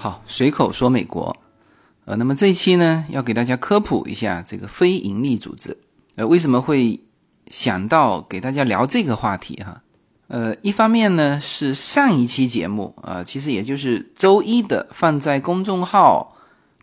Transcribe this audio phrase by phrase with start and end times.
[0.00, 1.36] 好，随口说美国，
[2.04, 5.76] 呃，那么这一期呢，要给大家科普一下这个非盈利组织，
[6.14, 7.00] 呃，为什么会
[7.48, 9.82] 想到给大家聊这个话题哈？
[10.28, 16.36] 呃，一方面呢是上一期节目啊，其实也就是周一的放在公众号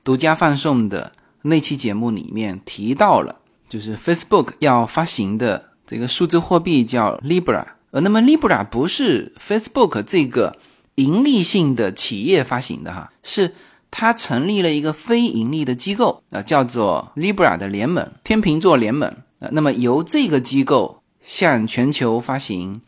[0.04, 1.14] 独家放送的
[1.44, 3.34] 那期节目里面提到了，
[3.70, 10.58] 就是 Facebook 要发行的这个数字货币叫 Libra，呃，那么 Libra 不是 Facebook 这个。
[10.96, 13.54] 盈利性的企业发行的哈，是
[13.92, 19.10] 它成立了一个非盈利的机构啊，叫做 Libra 的联盟，天秤座联盟
[19.40, 19.50] 啊。
[19.52, 22.82] 那么由这个机构向全球发行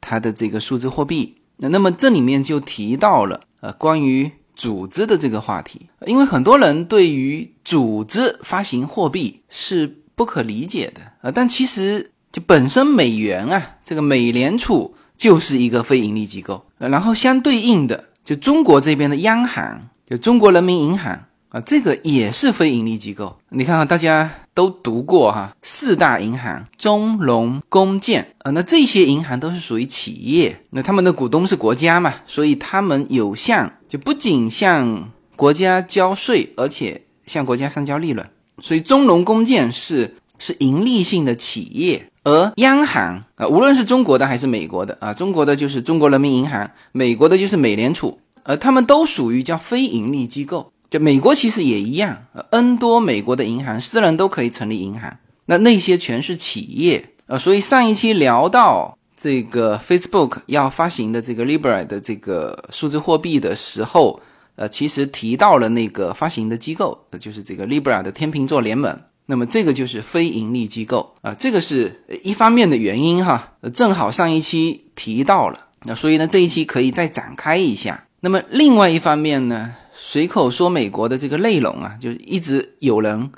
[0.00, 1.36] 它的这个数字货币。
[1.56, 11.32] 那那么这里面就提到了呃关于组织的这个话题，因为很多人对于组织发行货币是不可理解的啊。
[11.34, 14.94] 但其实就本身美元啊，这个美联储。
[15.16, 23.38] 就是一个非盈利机构，然后相对应的，就中国这边的央行，就中国人民银行啊，这个也是非盈利机构。
[23.50, 38.28] 你看看，大家都读过哈，四大银行，中农工建啊，那这些银行都是属于企业，那他们的股东是国家嘛，所以他们有向，就不仅向国家交税，而且向国家上交利润，
[38.60, 42.10] 所以中农工建是是盈利性的企业。
[42.24, 50.72] 而央行啊，无论是中国的还是美国的啊，中国的就是中国人民银行，美国的就是美联储，呃，他们都属于叫非盈利机构。
[50.90, 52.16] 就美国其实也一样
[52.50, 57.36] ，N 多美国的银行，私人都可以成立银行，那那些全是企业呃。
[57.36, 64.20] 所以上一期聊到这个 Facebook 要发行的这个 Libra 的这个数字货币的时候，
[64.56, 68.96] 呃，其实提到了那个发行的机构，就是这个 Libra 的天秤座联盟。
[69.26, 78.04] 那么这个就是非盈利机构啊，这个是一方面的原因哈，正好上一期提到了，那所以呢这一期可以再展开一下。
[78.20, 83.30] 那么另外一方面呢，随口说美国的这个内容啊，就是一直有人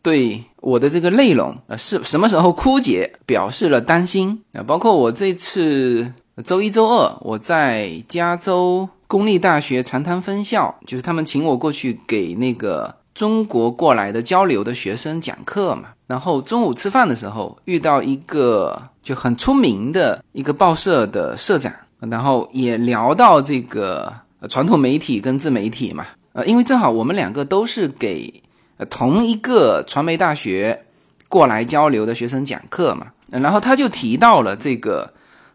[0.00, 6.10] 对我的这个内容啊是什么时候枯竭表示了担心啊，包括我这次
[6.44, 12.96] 周一周二我在加州公立大学长滩分校，就是他们请我过去给那个。
[13.16, 24.12] 中国过来的交流的学生讲课嘛，然后中午吃饭的时候遇到一个就很出名的一个报社的社长，然后也聊到这个
[24.50, 28.42] 传统媒体跟自媒体嘛，呃，因为正好我们两个都是给
[28.90, 30.84] 同一个传媒大学
[31.30, 35.10] 过来交流的学生讲课嘛，然后他就提到了这个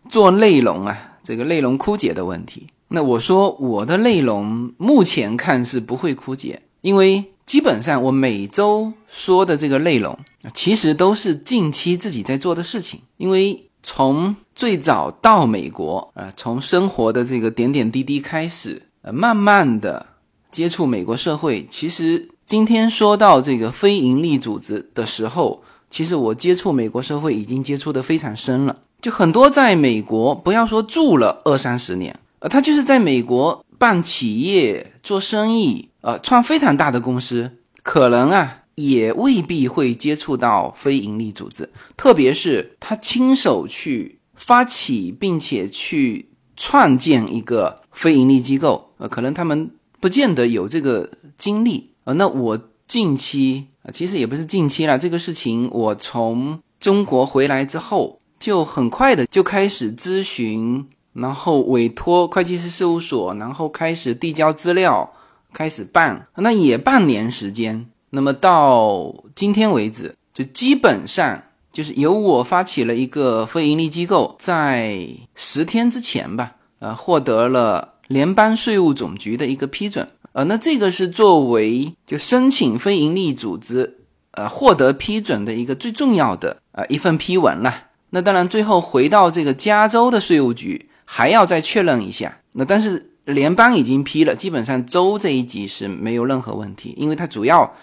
[0.10, 2.66] 做内容啊，这个内容枯竭的问题。
[2.88, 7.24] 那我说我的内容目前看是不会枯竭，因为。
[7.52, 10.18] 基本上，我每周说的这个内容，
[10.54, 13.02] 其实都是近期自己在做的事情。
[13.18, 20.06] 因为从最早到美国，啊，从生活的这个点点滴滴开始，呃，慢慢的
[20.50, 21.68] 接触美国社会。
[21.70, 28.78] 其实今天说到这个非盈利组织的时候，其实我接触美国社会已经接触的非常深了。
[29.02, 35.90] 就很多在美国，不要说住了二三十年，呃，他就是在美国办企业、做生意。
[36.02, 49.70] 呃，创非常大的公司，可能啊，也未必会接触到非盈利组织，特别是他亲手去发起并且去创建一个非盈利机构，呃，可能他们
[50.00, 51.08] 不见得有这个
[51.38, 51.92] 精力。
[52.06, 60.84] 呃，那我近期啊，其实也不是近期了，这个事情我从中国回来之后，就很快的就开始咨询，
[61.14, 65.08] 然后委托会计师事务所，然后开始递交资料。
[65.54, 67.86] 开始办，那也半年时间。
[68.14, 71.42] 那么到今天为止，就基本上
[71.72, 80.08] 就是由我发起了一个非盈利机构，在十天之前吧，呃，获得了联邦税务总局的一个批准。
[80.34, 84.00] 呃，那这个是作为就申请非盈利组织，
[84.32, 87.74] 呃，获得批准的一个最重要的呃一份批文了。
[88.09, 92.40] 那当然，最后回到这个加州的税务局，还要再确认一下。
[92.52, 93.10] 那但是。
[93.32, 97.74] 联邦已经批了，基本上州这一级是没有任何问题，因为它主要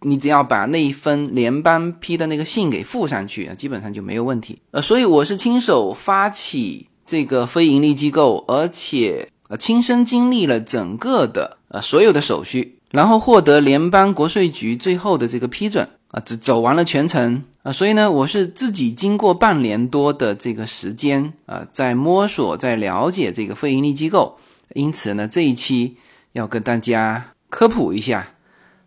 [0.00, 4.58] 你只要把那一封联邦批的那个信给附上去啊，基本上就没有问题。
[4.72, 24.36] 呃，所以我是亲手发起这个非盈利机构，而且呃亲身经历了整个的呃所有的手续，然后获得联邦国税局最后的这个批准啊，走走完了全程啊，所以呢，我是自己经过半年多的这个时间啊，在摸索，在了解这个非盈利机构。
[24.74, 25.96] 因此呢，这一期
[26.32, 28.28] 要跟大家科普一下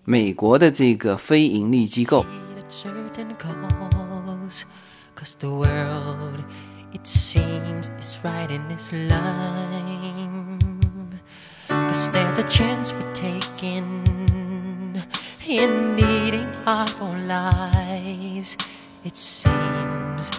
[0.03, 2.25] 美国的这个非盈利机构。
[15.47, 16.47] In needing
[17.27, 18.55] lives.
[19.03, 20.31] It seems.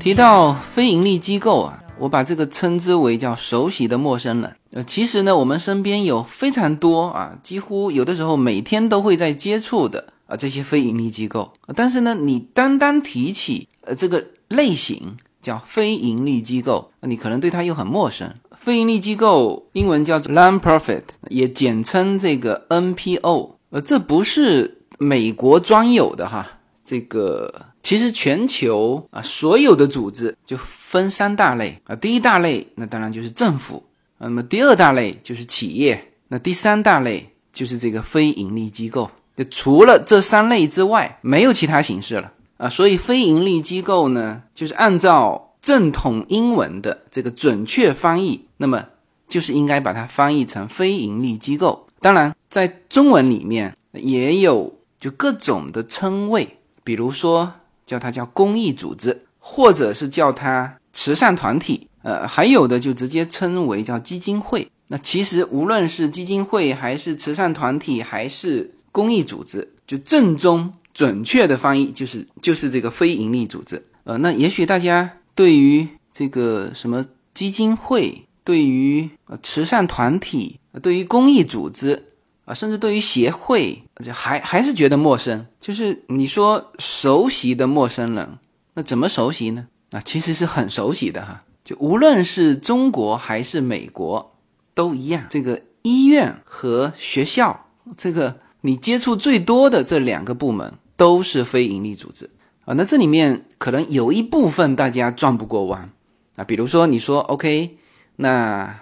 [0.00, 4.56] 提到非盈利机构啊，我把这个称之为叫熟悉的陌生人。
[4.72, 11.52] 呃，其实呢，我们身边有非常多啊，几乎有的时候每天都会在接触的啊这些非盈利机构。
[11.76, 18.32] 但是呢，你单单提起呃这个类型叫非盈利机构，你可能对它又很陌生。
[18.58, 23.56] 非盈利机构英文叫做 non-profit，也简称这个 NPO。
[23.70, 26.46] 呃，这不是美国专有的哈，
[26.84, 27.66] 这个。
[27.82, 31.96] 其实全球啊，所有的组织就分三大类啊。
[31.96, 33.82] 第一大类，那当然就是政府；
[34.22, 35.96] 那么第二大类就是企业；
[36.28, 39.10] 那第三大类就是这个非盈利机构。
[39.36, 42.68] 就除了这三类之外，没有其他形式了啊。
[42.68, 48.84] 所以非盈利机构呢，就是按照正统英文的这个准确翻译，那么
[49.28, 51.86] 就是应该把它翻译成非盈利机构。
[52.00, 57.52] 当然，在中文里面也有就各种的称谓，比如说。
[57.84, 64.68] 叫它叫公益组织，或者是叫它慈善团体，呃，还有的就直接称为叫基金会。
[64.88, 73.82] 那其实无论是基金会，还是慈善团体，还是公益组织，就正宗准确的翻译就是就是这个非盈利组织。
[74.04, 79.08] 呃，那也许大家对于这个什么基金会，对于
[79.42, 82.08] 慈善团体，对于公益组织。
[82.44, 83.80] 啊，甚至对于协会，
[84.12, 85.46] 还还是觉得陌生。
[85.60, 88.28] 就是你说熟悉的陌生人，
[88.74, 89.64] 那怎么熟悉呢？
[89.92, 91.40] 啊，其实是很熟悉的哈。
[91.64, 94.34] 就无论是中国还是美国，
[94.74, 95.24] 都一样。
[95.28, 97.66] 这个医院和学校，
[97.96, 102.30] 这个你接触最多的这两个部门都是非营利组织
[102.64, 102.74] 啊。
[102.74, 105.90] 那这里面可能有一部分大家转不过弯
[106.36, 106.44] 啊。
[106.44, 107.76] 比如说你说 OK，
[108.16, 108.80] 那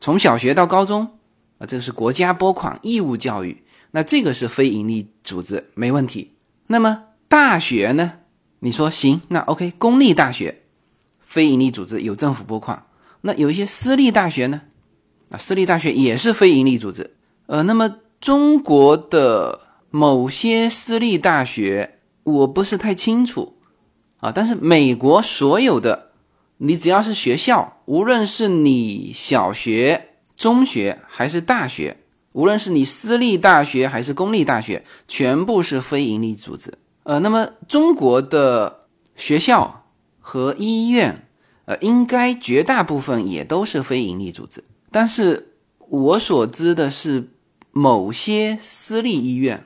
[0.00, 1.10] 从小学到高中。
[1.58, 6.36] 啊，这个是国家拨款义务教育，那这个是非营利组织，没问题。
[6.68, 8.12] 那么大学呢？
[8.60, 10.62] 你说行，那 OK，公立大学，
[11.28, 12.86] 非营利组织有政府拨款。
[13.20, 14.62] 那有一些私立大学呢？
[15.28, 17.14] 啊，私立大学也是非营利组织。
[17.46, 19.60] 呃，那么中国的
[19.90, 23.58] 某些私立大学，我不是太清楚
[24.20, 24.32] 啊。
[24.32, 26.12] 但是美国所有的，
[26.56, 30.06] 你只要是学校，无论是你小学。
[30.38, 31.96] 中学还是大学，
[32.32, 36.72] 无论是你私立大学还是公立大学，全部是非营利组织。
[37.02, 38.84] 呃，那么中国的
[39.16, 39.77] 学校
[40.28, 41.26] 和医院，
[41.64, 44.62] 呃，应该绝大部分也都是非营利组织。
[44.90, 45.54] 但是
[45.88, 47.30] 我所知的是，
[47.72, 49.64] 某些私立医院，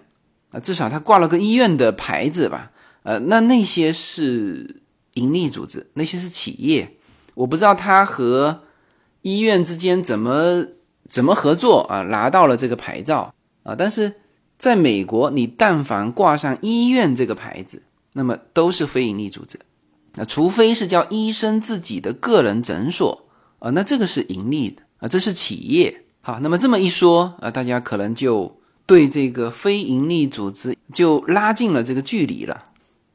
[0.52, 2.70] 啊，至少他挂了个医院的牌子吧，
[3.02, 4.82] 呃，那那些是
[5.14, 6.96] 盈利组织，那些是企业，
[7.34, 8.62] 我不知道他和。
[9.24, 10.66] 医院之间怎么
[11.08, 12.02] 怎么合作啊？
[12.02, 13.32] 拿到了这个牌照
[13.62, 13.76] 啊！
[13.78, 14.12] 但是
[14.58, 17.80] 在美国，你但凡挂上医院这个牌子，
[18.14, 19.60] 那么都是非营利组织。
[20.14, 23.26] 那除非是叫医生自己的个人诊所
[23.58, 26.04] 啊，那这个是盈利的啊，这是企业。
[26.20, 32.62] 好，那么这么一说啊，大家可能就对这个非盈利组织就拉近了这个距离了。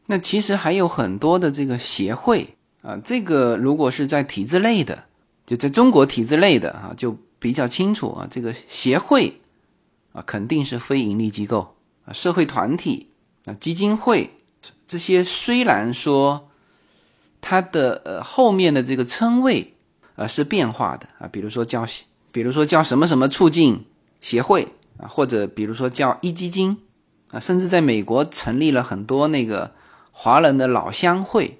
[0.07, 5.05] 那其实还有很多的这个协会啊，这个如果是在体制内的。
[5.45, 9.39] 就在中国体制内的啊，就比较清楚啊，这个协会
[10.11, 11.73] 啊肯定是非盈利机构
[12.03, 13.07] 啊，社会团体
[13.45, 14.29] 啊，基金会
[14.85, 16.46] 这些虽然说
[17.41, 19.73] 它的呃后面的这个称谓
[20.15, 21.85] 啊是变化的啊，比如说叫
[22.31, 23.85] 比如说叫什么什么促进
[24.21, 24.67] 协会
[24.97, 26.77] 啊，或者比如说叫一基金
[27.31, 29.71] 啊，甚至在美国成立了很多那个
[30.11, 31.59] 华人的老乡会。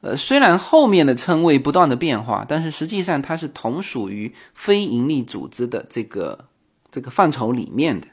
[0.00, 6.44] 呃，虽然后面的称谓不断的变化，但是实际上它是同属于非营利组织的这个
[6.92, 8.06] 这个范畴里面的。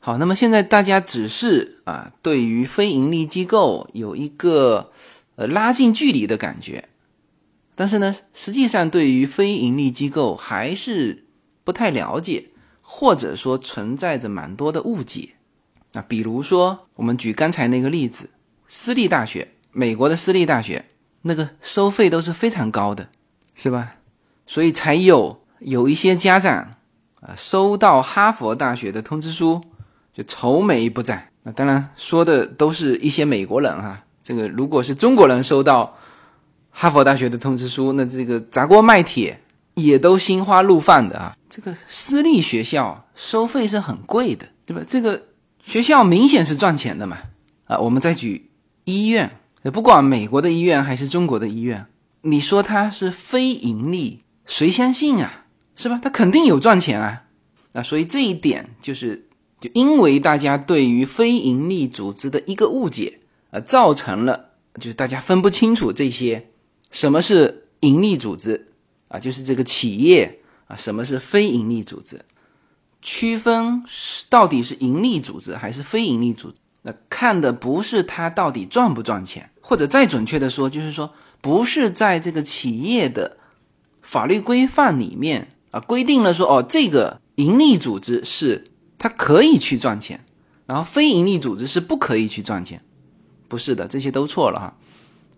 [0.00, 4.90] 好，那么现在大家只是啊，对于非盈利机构有一个
[5.36, 6.88] 呃拉近距离的感觉，
[7.74, 11.24] 但是呢，实际上对于非盈利机构还是
[11.64, 12.46] 不太了解，
[12.80, 15.30] 或者说存在着蛮多的误解。
[15.92, 18.30] 那比如说，我们举刚才那个例子，
[18.66, 20.86] 私立大学，美国的私立大学。
[21.24, 23.08] 那个收费都是非常高的，
[23.54, 23.94] 是吧？
[24.44, 26.74] 所以才有有一些家长
[27.20, 29.62] 啊，收到哈佛大学的通知书
[30.12, 31.28] 就愁眉不展。
[31.44, 34.04] 那当然说的都是一些美国人哈。
[34.22, 35.96] 这个如果是中国人收到
[36.70, 39.40] 哈佛大学的通知书，那这个砸锅卖铁
[39.74, 41.36] 也都心花怒放的啊。
[41.50, 44.82] 这个私立学校收费是很贵的，对吧？
[44.86, 45.22] 这个
[45.62, 47.18] 学校明显是赚钱的嘛。
[47.64, 48.50] 啊，我们再举
[48.84, 49.38] 医院。
[49.72, 51.86] 不管美国的医院还是中国的医院，
[52.22, 55.44] 你说它是非盈利，谁相信啊？
[55.76, 56.00] 是吧？
[56.02, 57.22] 它肯定有赚钱啊。
[57.72, 59.28] 啊，所以这一点就是
[59.60, 63.20] 就因为大家对于非盈利组织的一个误解，
[63.52, 66.48] 呃，造成了就是大家分不清楚这些
[66.90, 68.72] 什么是盈利组织
[69.06, 72.20] 啊，就是这个企业啊，什么是非盈利组织，
[73.00, 73.84] 区分
[74.28, 83.36] 到底是盈利组织还是非盈利组织，那看的不是它到底赚不赚钱，或者再准确的说，就是说不是在这个企业的
[84.00, 87.22] 法律规范里面啊规定了说哦这个。
[87.36, 88.62] 盈利组织是
[88.98, 90.22] 它可以去赚钱，
[90.66, 92.82] 然后非盈利组织是不可以去赚钱，
[93.52, 94.78] 不是的，这些都错了哈。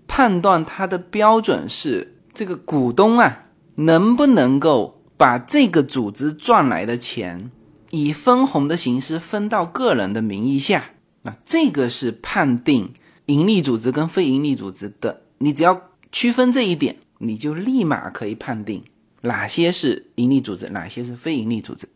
[0.07, 7.51] 判断它的标准是这个股东啊能不能够把这个组织赚来的钱
[7.91, 10.93] 以分红的形式分到个人的名义下，
[11.23, 12.93] 那，这个是判定
[13.27, 15.23] 盈利组织跟非盈利组织的。
[15.39, 18.85] 你只要区分这一点，你就立马可以判定。
[19.23, 21.89] 哪些是盈利组织，哪些是非盈利组织？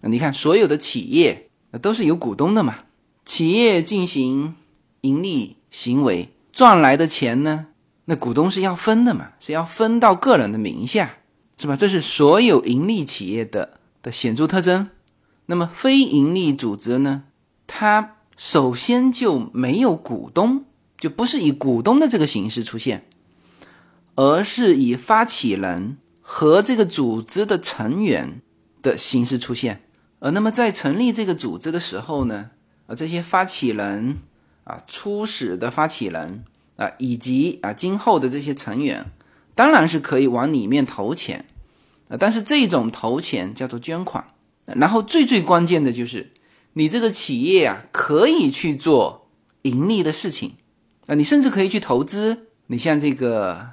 [0.00, 1.50] 那你看，所有的企业
[1.82, 2.76] 都是有股东的嘛？
[3.26, 4.54] 企业进行
[5.02, 7.66] 盈利行为赚来的钱呢，
[8.06, 9.32] 那股东是要分的嘛？
[9.40, 11.16] 是要分到个人的名下，
[11.56, 11.76] 是吧？
[11.76, 14.90] 这是所有盈利企业的的显著特征。
[15.46, 17.24] 那么非盈利组织呢？
[17.66, 20.64] 它首先就没有股东，
[20.98, 23.06] 就不是以股东的这个形式出现，
[24.14, 25.98] 而是以发起人。
[26.30, 28.42] 和这个组织的成员
[28.82, 29.80] 的形式出现，
[30.18, 32.50] 呃，那么在成立这个组织的时候呢，
[32.86, 34.18] 啊，这些发起人
[34.68, 36.44] 啊，初始的发起人
[36.76, 39.06] 啊，以及啊今后的这些成员，
[39.54, 41.46] 当然是可以往里面投钱，
[42.08, 44.26] 啊，但是这种投钱叫做捐款，
[44.66, 46.32] 然后最最关键的就是，
[46.74, 49.30] 你这个企业啊，可以去做
[49.62, 50.52] 盈利的事情，
[51.06, 53.70] 啊，你甚至可以去投资，你像这个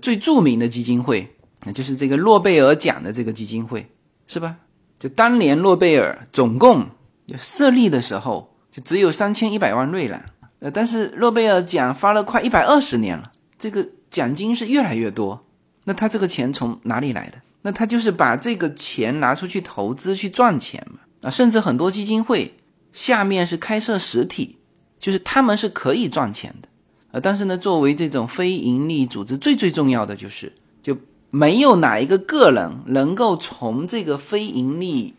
[0.00, 1.34] 最著名的基金会。
[1.64, 3.90] 那就是这个诺贝尔奖的这个基金会，
[4.28, 4.56] 是吧？
[5.00, 6.88] 就当年诺贝尔总共
[7.36, 10.20] 设立的时候，只有三千一百万瑞郎。
[10.60, 15.44] 呃，但是诺贝尔奖发了快一百二十年了，这个奖金是越来越多。
[15.84, 17.38] 那他这个钱从哪里来的？
[17.62, 20.98] 那他就是把这个钱拿出去投资去赚钱嘛。
[21.22, 22.54] 啊，甚至很多基金会
[22.92, 24.56] 下面是开设实体，
[24.98, 26.68] 就是他们是可以赚钱的。
[27.12, 30.96] 呃，但是呢，作为这种非盈利组织，最最重要的就是就。
[31.30, 35.14] 没有哪一个个人能够从这个非盈利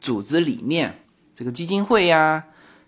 [0.00, 0.98] 组织里面，
[1.36, 2.42] 这个基金会呀、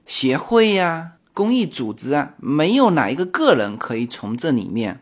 [0.07, 5.01] 协会呀、公益组织啊，没有哪一个个人可以从这里面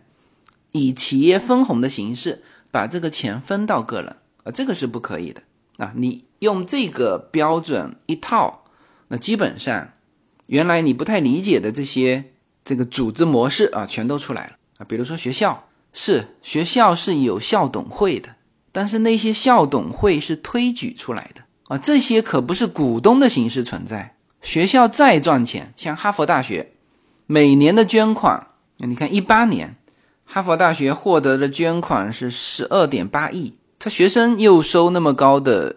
[0.72, 5.42] 以企业分红的形式把这个钱分到个人啊，这个是不可以的
[5.76, 5.92] 啊！
[5.96, 8.64] 你用这个标准一套，
[9.08, 9.92] 那基本上
[10.46, 12.32] 原来你不太理解的这些
[12.64, 15.68] 这个组织模式啊，全都出来了啊，比如说学校。
[15.94, 18.36] 是学校是有校董会的，
[18.72, 24.16] 但是那些校董会是推举出来的啊，这些可不是股东的形式存在。
[24.42, 26.72] 学校再赚钱，像哈佛大学
[27.26, 29.76] 每年的捐款，你看一八年
[30.24, 35.76] 哈佛大学获得的捐款是十二点八亿，他学生又收那么高的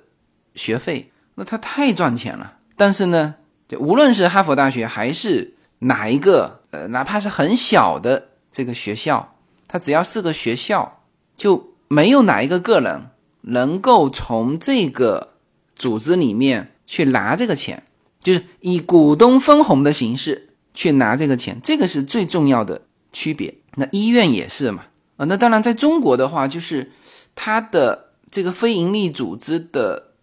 [0.56, 2.54] 学费，那他太赚钱了。
[2.76, 3.36] 但是呢，
[3.68, 9.32] 就无论是哈佛大学还是哪一个呃，哪怕是很小的这个学校。
[9.68, 11.02] 它只要是个学校，
[11.36, 13.10] 就没有哪一个个人
[13.42, 15.34] 能够从这个
[15.76, 17.84] 组织里面去拿这个钱，
[18.26, 22.82] 就是以股东分红的形式去拿这个钱，这个是最重要的
[23.14, 23.54] 区别。
[23.76, 24.86] 那医院也是嘛，
[25.18, 26.92] 啊，那当然在中国的话，就是
[27.36, 30.14] 它的这个非营利组织的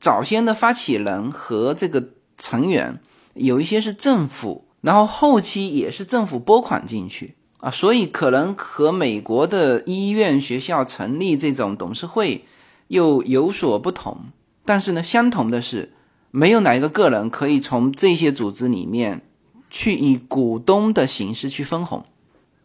[0.00, 2.02] 早先的发起人和这个
[2.38, 2.98] 成员
[3.34, 7.34] 有一些是政府，然后后期也是政府拨款进去。
[7.58, 12.46] 啊，所以可能和美国的医院、学校成立这种董事会
[12.88, 14.16] 又有所不同，
[14.64, 15.92] 但是呢，相同的是，
[16.30, 19.22] 没有哪一个个人可以从这些组织里面
[19.68, 22.04] 去以股东的形式去分红，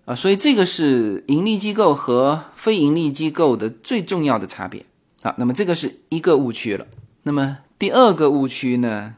[0.06, 4.86] 啊，所以这个是盈利机构和非盈利机构的最重要的差别。
[5.22, 6.86] 好，那么这个是一个误区了。
[7.24, 9.16] 那么第二个误区呢，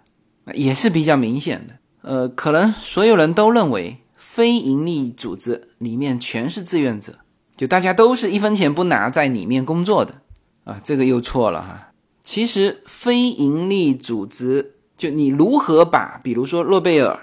[0.54, 3.98] 也是比较明显的，呃，可能所有人都认为。
[4.38, 7.16] 非盈利组织里面全是志愿者，
[7.56, 10.22] 就大家都是一分钱不拿在里面工作的
[10.64, 11.87] 啊，这个又错了哈。
[12.28, 17.18] 其实非盈利组织，就你如何把，比如说诺贝尔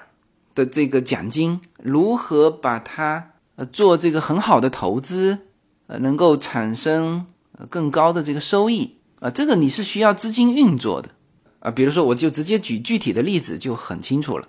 [0.54, 5.40] 的这个奖金，如何把它呃做这个很好的投资，
[5.88, 7.26] 呃能够产生
[7.58, 11.10] 呃更高的这个收益啊，这个你是需要资金运作的
[11.60, 11.70] 啊。
[11.70, 14.48] 比如说，我就直接举具体的例子就很清楚了。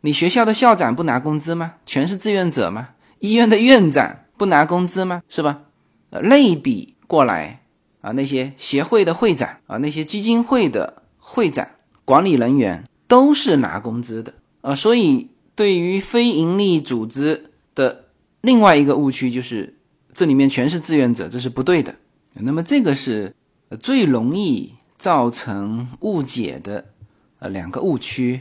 [0.00, 1.74] 你学校的校长不拿工资吗？
[1.86, 2.88] 全是志愿者吗？
[3.20, 5.22] 医院的院长不拿工资吗？
[5.28, 5.60] 是吧？
[6.10, 7.60] 呃，类比过来
[8.06, 11.66] 啊，那些协会的会长啊，那些基金会的会长、
[12.04, 18.04] 管理人员都是拿工资的啊，所以对于非盈利组织的
[18.42, 19.74] 另外一个误区就是，
[20.14, 21.96] 这里面全是志愿者，这是不对的。
[22.34, 23.34] 那么这个是
[23.80, 26.84] 最容易造成误解的
[27.40, 28.40] 呃两个误区，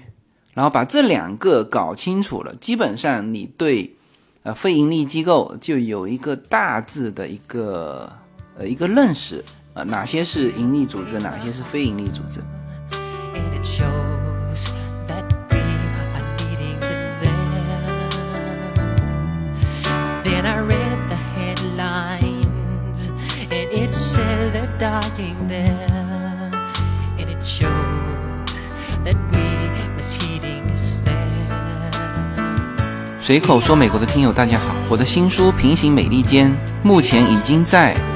[0.54, 3.96] 然后把这两个搞清楚了，基本上你对
[4.44, 8.14] 呃非盈利机构就有一个大致的一个
[8.58, 9.44] 呃一个认识
[9.74, 12.40] 啊，哪些是盈利组织，哪些是非盈利组织。
[33.20, 36.52] 随口说美国的听友，大家好，我的新书《平行美利坚》
[36.84, 37.96] 目前已经在。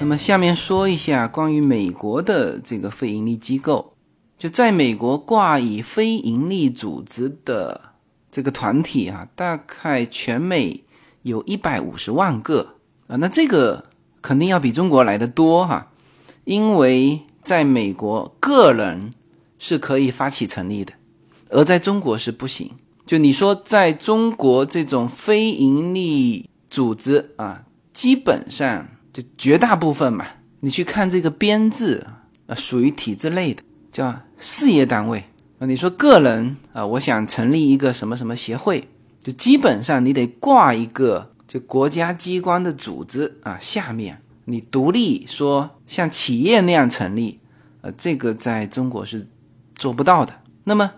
[0.00, 3.94] 那么下面说一下关于美国的这个非盈利机构，
[4.38, 7.80] 就在美国挂以非盈利组织的
[8.30, 10.84] 这个团体啊，大概全美
[11.22, 12.74] 有一百五十万个。
[13.06, 13.84] 啊，那这个
[14.20, 15.90] 肯定要比中国来的多哈，
[16.44, 19.12] 因为在美国个人
[19.58, 20.92] 是可以发起成立的，
[21.50, 22.70] 而在中国是不行。
[23.06, 30.26] 就你说，在中国这种非盈利组织啊，基本上就绝大部分嘛，
[30.60, 32.06] 你去看这个编制
[32.46, 35.24] 啊，属于体制类的，叫事业单位
[35.58, 35.64] 啊。
[35.64, 38.86] 你说个人啊，我想成立一个什么什么协会，
[39.22, 47.40] 就基本上你得挂一个就国家机关的组织啊，下面你独立说像企业那样成立，
[47.80, 49.26] 呃，这个在中国是
[49.76, 50.34] 做不到的。
[50.64, 50.92] 那么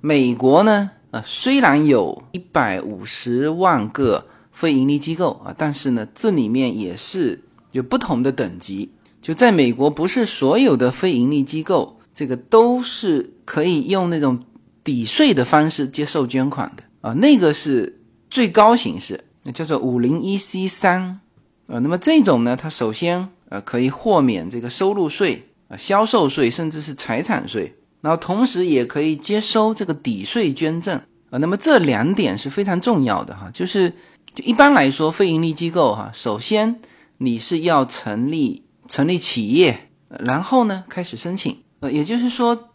[0.00, 0.92] 美国呢？
[1.10, 7.42] 啊，虽然有一百五十万个非盈利机构啊，但是呢，这里面也是
[7.72, 8.90] 有不同的等级。
[9.22, 14.40] 就在美国，不是所有的非盈利机构这个都是可以用那种
[14.82, 21.20] 抵税的方式接受捐款的啊，那个是最高形式，那叫做五零一 C 三
[21.66, 21.78] 啊。
[21.78, 27.74] 那么这种呢，它首先呃可以豁免这个收入税啊、销售税，甚至是财产税。
[28.00, 33.90] 然后同时也可以接收这个抵税捐赠啊，那么这两点是非常重要的哈，就是
[34.34, 36.80] 就一般来说非盈利机构哈，首先
[37.22, 42.70] 你是要成立成立企业，然后呢开始申请，呃，也就是说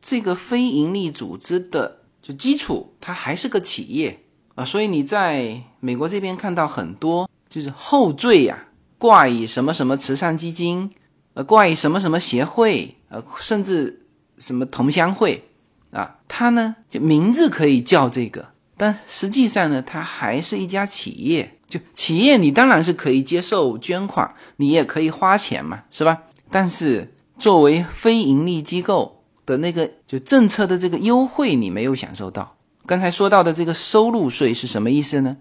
[0.00, 4.20] 这个非盈利组织的就基础它还是个企业
[4.54, 10.90] 啊，所以你在美国这边看到很多就是后缀呀挂以什么什么慈善基金，
[11.34, 14.04] 呃，挂以什么什么协会，呃，甚至。
[14.40, 15.48] 什么同乡会
[15.90, 16.20] 啊？
[16.28, 21.57] 它呢，就名字可以叫这个，但实际上呢，它还是一家企业。
[21.68, 26.22] 就企业，你当然是可以接受捐款，你也可以花钱嘛，是吧？
[26.50, 32.56] 但是作为非盈利机构的那个就政策的这个优惠，你没有享受到。
[32.86, 35.36] 刚才说到的这个收入税是什么意思呢？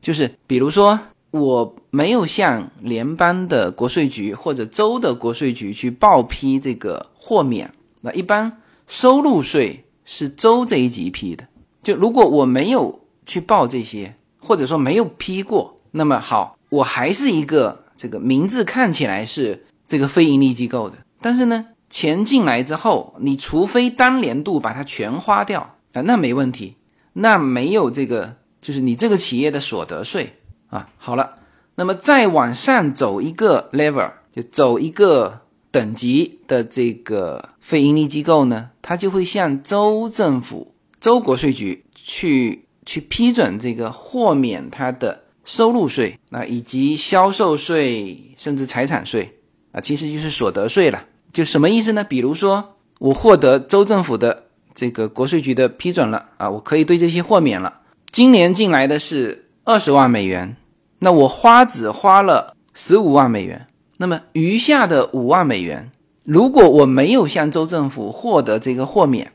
[0.00, 0.98] 就是比如说，
[1.30, 7.70] 我没有向联邦的国税局或者州的国税局去报批这个豁免。
[8.00, 11.46] 那一般收入税是州这一级批的，
[11.82, 14.14] 就如果我没有去报这些，
[14.48, 26.76] 或者说没有批过，那么好，我还是一个这个名字看起来是这个非盈利机构的，但是呢，钱进来之后，你除非当年度把它全花掉啊，那没问题，
[27.12, 30.38] 那没有这个就是你这个企业的所得税
[30.70, 30.88] 啊。
[30.96, 31.34] 好了，
[31.74, 35.40] 那么再往上走一个 level，就走一个。
[35.70, 49.30] 等级的这个非盈利机构呢，它就会向州政府、州国税局去去批准这个豁免它的收入税，那以及销售税，甚至财产税
[49.72, 51.04] 啊，其实就是所得税了。
[51.30, 52.02] 就什么意思呢？
[52.02, 57.82] 比如说我获得州政府的这个国税局的批准了啊，我可以对这些豁免了。
[58.10, 60.56] 今年进来的是二十万美元，
[61.00, 63.66] 那我花只花了十五万美元。
[63.98, 65.90] 那么余下的五万美元，
[66.24, 69.30] 如果我没有向州政府获得这个豁免，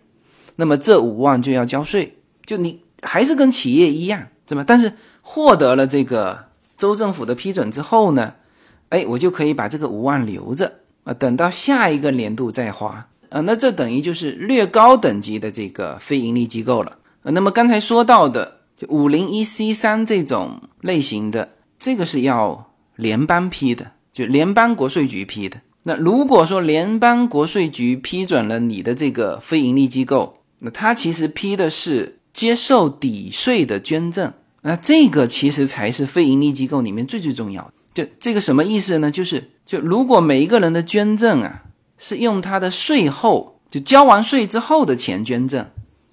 [0.55, 4.63] 那么这五万就要交税，就你还是跟企业一样，对吧？
[4.65, 6.45] 但是获得了这个
[6.77, 8.33] 州政府的批准之后呢，
[8.89, 13.41] 哎，我就可以把这个五万留着啊，等到下一个年度再花啊。
[13.41, 16.97] 那这等于就是略高等级的这个非盈利机构了。
[17.21, 25.61] 那么刚才说到的就五零一 C 三这种类型的，这个是要联邦批的，就联邦国税局批的。
[25.83, 37.73] 那如果说联邦国税局批准了你的这个非盈利机构，那他其实批的是接受抵税的捐赠，那这个其实才是非盈利机构里面最最重要的。
[37.93, 39.11] 就这个什么意思呢？
[39.11, 41.63] 就是就如果每一个人的捐赠啊，
[41.99, 45.65] 是用他的税后就交完税之后的钱捐赠，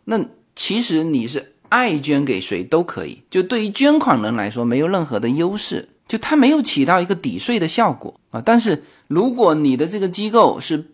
[0.04, 0.22] 那
[0.54, 3.22] 其实你是爱捐给谁都可以。
[3.30, 8.42] 就对于捐款人来说，没有任何的优势，就他没有起到一个抵税的效果啊。
[8.44, 10.85] 但是如果你的这个机构是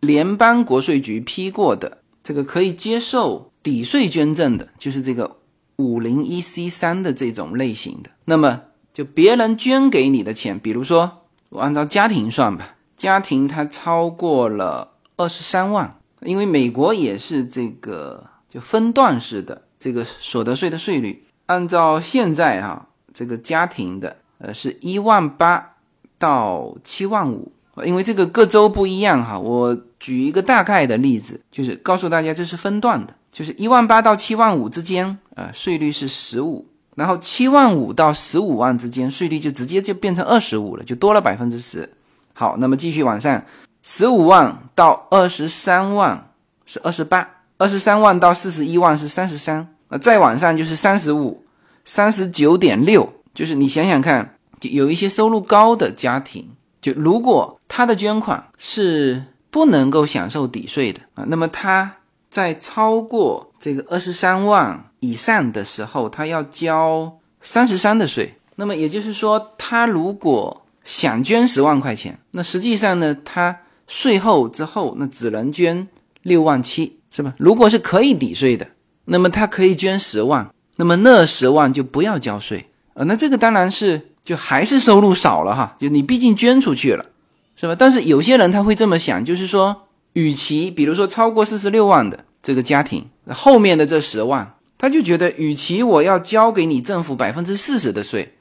[0.00, 1.98] 联邦国税局批过的。
[2.26, 5.38] 这个可以接受抵税捐赠的，就是这个
[5.74, 8.10] 五零一 C 三的这种类型的。
[8.26, 8.60] 那么，
[8.94, 25.74] 就别人捐给你的钱，比如说我按照家庭算吧，家庭它超过了二十三万，因为美国也是这个就分段式的这个所得税的税率，按照现在哈，这个家庭的呃是一万八
[26.20, 27.50] 到七万五。
[27.84, 41.86] 因为这个各州不一样哈，我举一个大概的例子，就是告诉大家这是分段的，就是一万八到七万五之间，呃，税率是十五，然后七万五到十五万之间，税率就直接就变成二十五了，就多了百分之十。
[42.32, 43.44] 好，那么继续往上，
[43.82, 46.30] 十五万到二十三万
[46.64, 51.44] 是二十八，二十三万到四十一万是三十三，那再往上就是三十五，
[51.84, 56.48] 三十九点六，就是你想想看，就有一些收入高的家庭。
[56.80, 61.92] 就如果他的捐款是不能够享受抵税的啊，那么他
[62.30, 68.34] 在超过这个二十三万以上的时候，他要交三十三的税。
[68.56, 75.86] 那么也就是说，他如果想捐十万块钱，那实际上呢，他税后之后那只能捐
[76.22, 77.34] 六万七，是吧？
[77.38, 78.66] 如果是可以抵税的，
[79.04, 83.04] 那么他可以捐十万，那么那十万就不要交税啊。
[83.04, 84.08] 那这个当然是。
[84.26, 87.06] 就还是收入少了哈，就你毕竟捐出去了，
[87.54, 87.76] 是吧？
[87.78, 89.85] 但是有些人他会这么想，就是说，
[90.16, 98.34] 与其比如说超过四十六万的这个家庭后面的这十万，他就觉得，与其我要交给你政府百分之四十的税，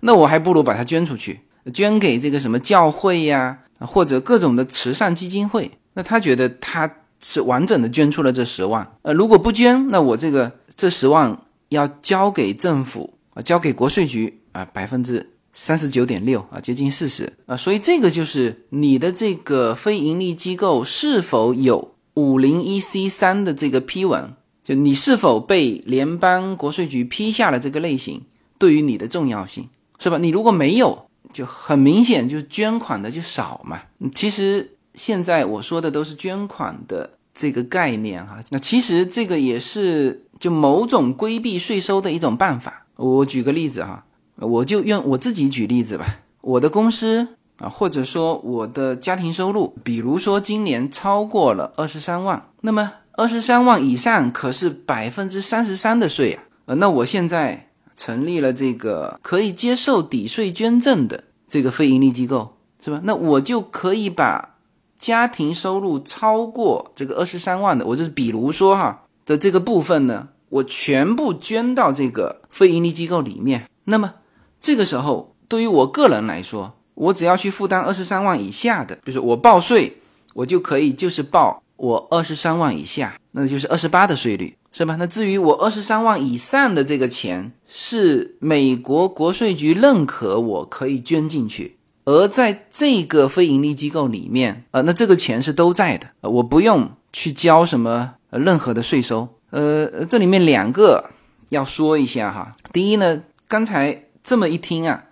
[0.00, 1.40] 那我还不如把它捐出去，
[1.72, 5.70] 捐给这个什么教会呀，或者各种的慈善基金会。
[5.94, 6.90] 那他觉得他
[7.22, 11.38] 是完整的捐出了这十万，呃，如果不捐，那我这个这十万
[11.70, 15.31] 要交给政府啊，交给国税局啊，百分之。
[15.54, 24.34] 三十九点六啊，接近四十啊，所以这个就是你的这个非盈利机构是否有五零一 C 三的这个批文，
[24.64, 28.22] 就你是否被联邦国税局批下了这个类型，
[28.56, 30.16] 对于你的重要性是吧？
[30.16, 33.82] 你如果没有，就很明显就捐款的就少嘛。
[34.14, 42.86] 其实现在我说的都是捐款的这个概念哈，那其实这个也是就某种规避税收的一种办法。
[42.96, 44.02] 我举个例子哈。
[44.36, 63.00] 我就用我自己举例子吧，我的公司啊，或者说我的家庭收入，比如说今年超过了二十三万，那么二十三万以上可是百分之三十三的税啊，呃，那我现在成立了这个可以接受抵税捐赠的这个非盈利机构，是吧？
[63.04, 64.56] 那我就可以把
[64.98, 74.14] 家庭收入超过这个二十三万的，我就是比如说哈的这个部分呢，我全部捐到这个非盈利机构里面，那么。
[74.62, 79.92] 这个时候，对于我个人来说，我只要去负担二十三万以下的，就是我报税，
[80.34, 84.94] 我就可以就是报我二十三万以下，那就是二十八的税率，是吧？
[85.00, 99.28] 那至于我二十三万以上的这个钱，是美国国税局认可我可以捐进去，而在这个非盈利机构里面，呃，那这个钱是都在的，我不用去交什么任何的税收。
[99.50, 101.10] 呃，这里面两个
[101.48, 104.04] 要说一下哈，第一呢，刚才。
[104.22, 105.04] 这么一听啊，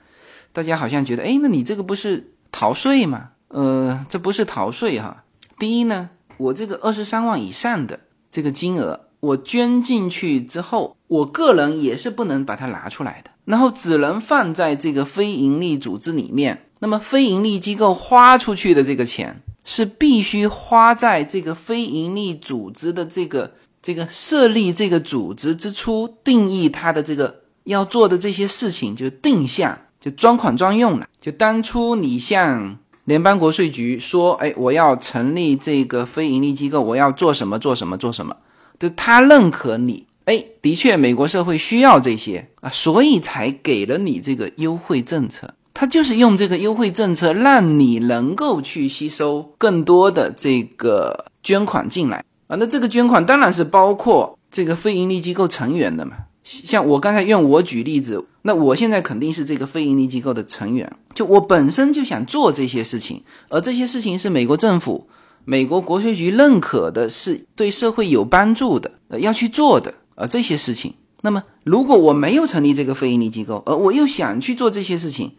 [0.52, 3.30] 大家好像觉得，哎，那你这个不是逃税吗？
[3.48, 5.24] 呃，这不是逃税哈。
[5.58, 7.98] 第一呢，我这个二十三万以上的
[8.30, 16.66] 这个金额，我捐进去之后，我个人也是不能把它拿出来的，然后只能放在这个非盈利组织里面。
[16.78, 27.39] 那么非盈利机构花出去的这个钱，是必须花在这个非盈利组织的这个这个设立这个组织之初定义它的这个。
[27.70, 31.06] 要做的这些事情就定向，就专款专用了。
[31.20, 38.36] 就当初你向联邦国税局说：“哎，我要成立这个非盈利机构，我要做什么做什么做什么。”
[38.78, 45.52] 就他认可你，哎，的确，美国社会需要这些啊，所以才给了你这个优惠政策。
[45.74, 52.56] 他就是用这个优惠政策，让你能够去吸收更多的这个捐款进来啊。
[52.58, 56.12] 那这个捐款当然是包括这个非盈利机构成员的嘛。
[56.52, 65.06] 像我刚才用我举例子，那我现在肯定是这个非盈利机构的成员，就我本身就想做这些事情，而这些事情是美国政府、
[65.44, 70.92] 美国国税局认可的，是对社会有帮助的，呃，要去做的啊这些事情。
[71.22, 75.32] 那么，如果我没有成立这个非盈利机构，而我又想去做这些事情，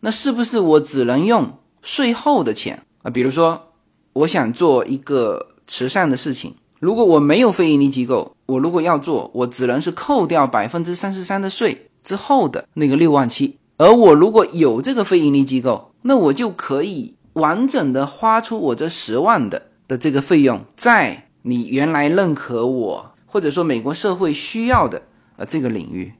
[0.00, 3.10] 那是不是我只能用税后的钱啊？
[3.10, 3.72] 比如说，
[4.12, 6.54] 我想做一个慈善的事情。
[6.80, 13.58] 如果我没有非盈利机构，我如果要做，我只能是扣掉百分之三十三的税之后的那个六万七。
[13.76, 25.02] 而我如果有这个非盈利机构，那我就可以完整的花出我这十万的的这个费用，在你原来认可我或者说美国社会需要的
[25.36, 26.12] 呃这个领域。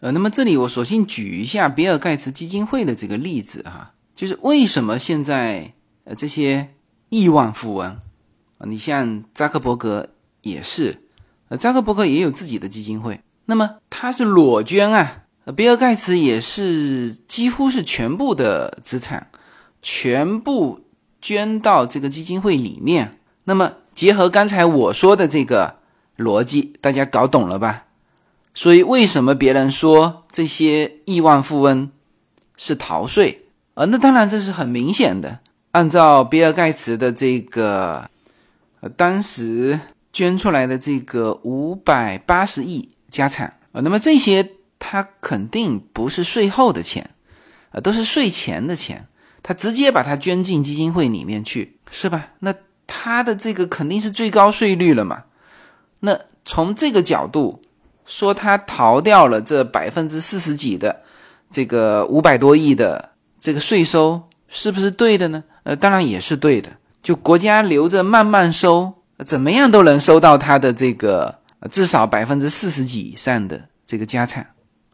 [0.00, 5.72] 呃，那么这里我索性举一下比尔盖茨基金会的这个例子哈，就是为什么现在
[6.04, 6.68] 呃这些
[7.08, 7.96] 亿万富翁。
[8.64, 10.08] 你像扎克伯格
[10.40, 11.02] 也是，
[11.48, 19.28] 呃，扎克伯格也有自己的基金会，那么他是裸捐啊，比尔盖茨也是几乎是全部的资产
[19.82, 20.80] 全部
[21.20, 23.18] 捐到这个基金会里面。
[23.44, 25.76] 那么结合刚才我说的这个
[26.16, 27.84] 逻辑，大家搞懂了吧？
[28.54, 31.90] 所以为什么别人说这些亿万富翁
[32.56, 33.42] 是逃税？
[33.74, 35.40] 啊，那当然这是很明显的，
[35.72, 38.08] 按照比尔盖茨的这个。
[38.80, 39.78] 呃当时
[40.12, 47.10] 捐出来的这个五百八十亿家产啊，那么这些他肯定不是税后的钱，
[47.70, 49.06] 啊，都是税前的钱，
[49.42, 52.28] 他直接把它捐进基金会里面去，是吧？
[52.40, 52.54] 那
[52.86, 55.24] 他的这个肯定是最高税率了嘛？
[56.00, 57.62] 那从这个角度
[58.04, 61.02] 说，他逃掉了这百分之四十几的
[61.50, 63.10] 这个五百多亿的
[63.40, 65.42] 这个税收，是不是对的呢？
[65.64, 66.70] 呃，当然也是对的。
[67.06, 68.92] 就国家留着慢慢收，
[69.24, 71.38] 怎么样都能收到他的这个
[71.70, 74.44] 至少百分之四十几以上的这个家产，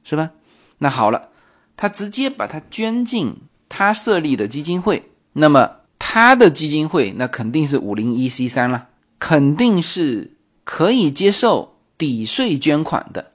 [0.04, 0.28] 是吧？
[0.76, 1.30] 那好了，
[1.74, 3.34] 他直接把它捐进
[3.66, 13.30] 他设立的基金会，那么他的基金会那肯定是五零一 C 三了，肯定是可以接受抵税捐款的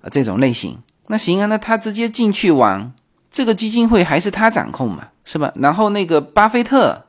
[0.00, 0.76] 啊这种类型。
[1.06, 2.92] 那行啊，那他直接进去玩，
[3.30, 5.52] 这个基金会还是他掌控嘛，是吧？
[5.54, 7.04] 然后那个巴菲特。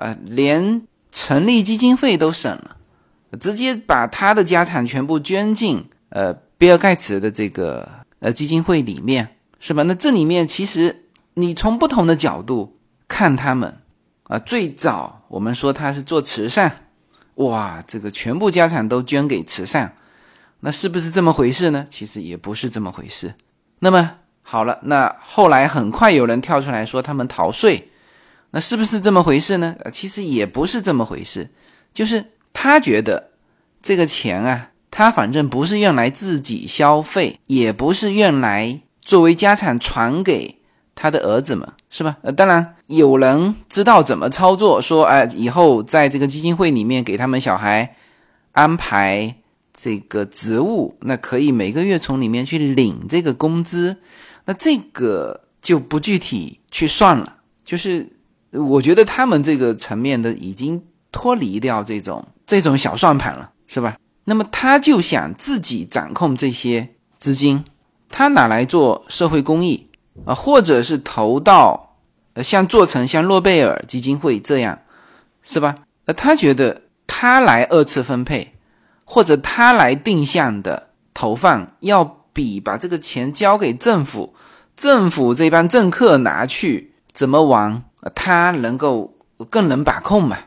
[0.00, 0.82] 啊，连
[1.12, 2.76] 成立基金会都省了，
[3.38, 7.86] 直接把他的家产全部捐进呃比尔盖茨的这个
[8.20, 9.82] 呃基金会里面，是吧？
[9.82, 13.76] 那这里面其实你从不同的角度看他们
[14.22, 16.72] 啊，最早我们说他是做慈善，
[17.34, 19.94] 哇，这个全部家产都捐给慈善，
[20.60, 21.86] 那是不是这么回事呢？
[21.90, 23.34] 其实也不是这么回事。
[23.80, 27.89] 那么好了，那后来很快有人跳出来说他们逃税。
[28.52, 29.76] 那是不是这么回事呢？
[29.92, 31.48] 其实也不是这么回事，
[31.94, 33.30] 就是他觉得
[33.80, 40.56] 这个钱啊，他反正不是用来自己消费，也不是用来作为家产传给
[40.96, 42.16] 他的儿子们，是吧？
[42.22, 47.94] 呃，当然有人知道怎么操作，说哎，以后在这个基金会里面给他们小孩
[48.50, 49.32] 安排
[49.72, 53.98] 这个职务，那可以每个月从里面去领这个工资，
[54.46, 58.08] 那这个就不具体去算了，就是。
[58.52, 60.82] 我觉得他们这个层面的已经
[61.12, 63.96] 脱离掉这种这种小算盘了，是吧？
[64.24, 67.64] 那么他就想自己掌控这些资金，
[68.10, 69.88] 他拿来做社会公益
[70.24, 71.96] 啊，或者是投到
[72.34, 74.78] 呃像做成像诺贝尔基金会这样，
[75.42, 75.74] 是吧？
[76.06, 78.52] 呃，他觉得他来二次分配，
[79.04, 84.34] 或者他来定向的投放，要比把这个钱交给政府，
[84.76, 87.84] 政府这帮政客拿去怎么玩？
[88.14, 89.14] 他能够
[89.50, 90.38] 更能把控嘛，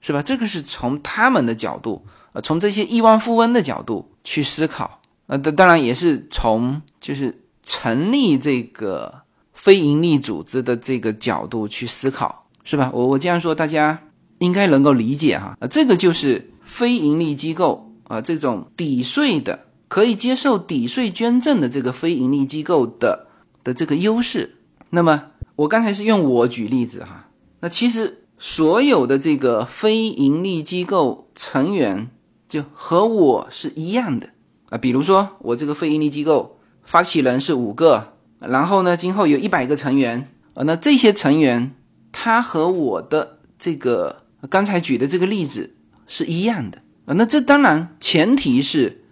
[0.00, 0.22] 是吧？
[0.22, 12.90] 这个是从他们的角度，呃，从这些亿万富翁的角度去思考，呃，当当然也是从就是成立这个非盈利组织的这个角度去思考，是吧？
[12.92, 13.98] 我我这样说，大家
[14.38, 15.56] 应该能够理解哈。
[15.60, 23.26] 啊，这个就是非盈利机构啊，这种抵税的可以接受抵税捐赠的这个非盈利机构的
[23.64, 24.56] 的这个优势。
[24.90, 25.22] 那么。
[25.58, 32.08] 我刚才是用我举例子哈，那其实所有的这个非盈利机构成员
[32.48, 34.28] 就和我是一样的
[34.70, 34.78] 啊。
[34.78, 41.74] 比如说我这个非盈利机构发起人是五个，然后呢，今后有一百个成员啊，那这些成员
[42.12, 45.74] 他和我的这个刚才举的这个例子
[46.06, 47.14] 是一样的啊。
[47.14, 49.02] 那这当然前提是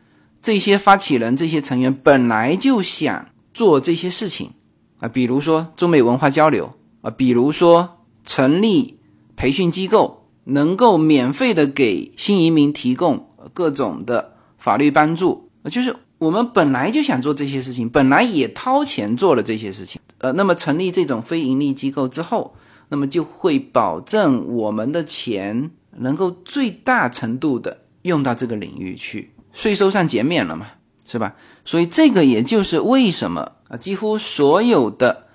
[0.41, 4.53] 这些发起人、这些成员本来就想做这些事情
[4.99, 8.99] 啊，比如说中美文化交流啊，比如说成立
[9.37, 20.01] 培训机构，能够免费的给新移民提供各种的法律帮助，就是我们本来就想做这些事情，本来也掏钱做了这些事情。
[20.19, 22.55] 呃，那么成立这种非盈利机构之后，
[22.89, 29.33] 那么就会保证我们的钱能够最大程度的用到这个领域去。
[29.53, 30.67] 税收上减免了嘛，
[31.05, 31.35] 是吧？
[31.67, 35.27] 所以这个也就是为什么啊，几乎所有的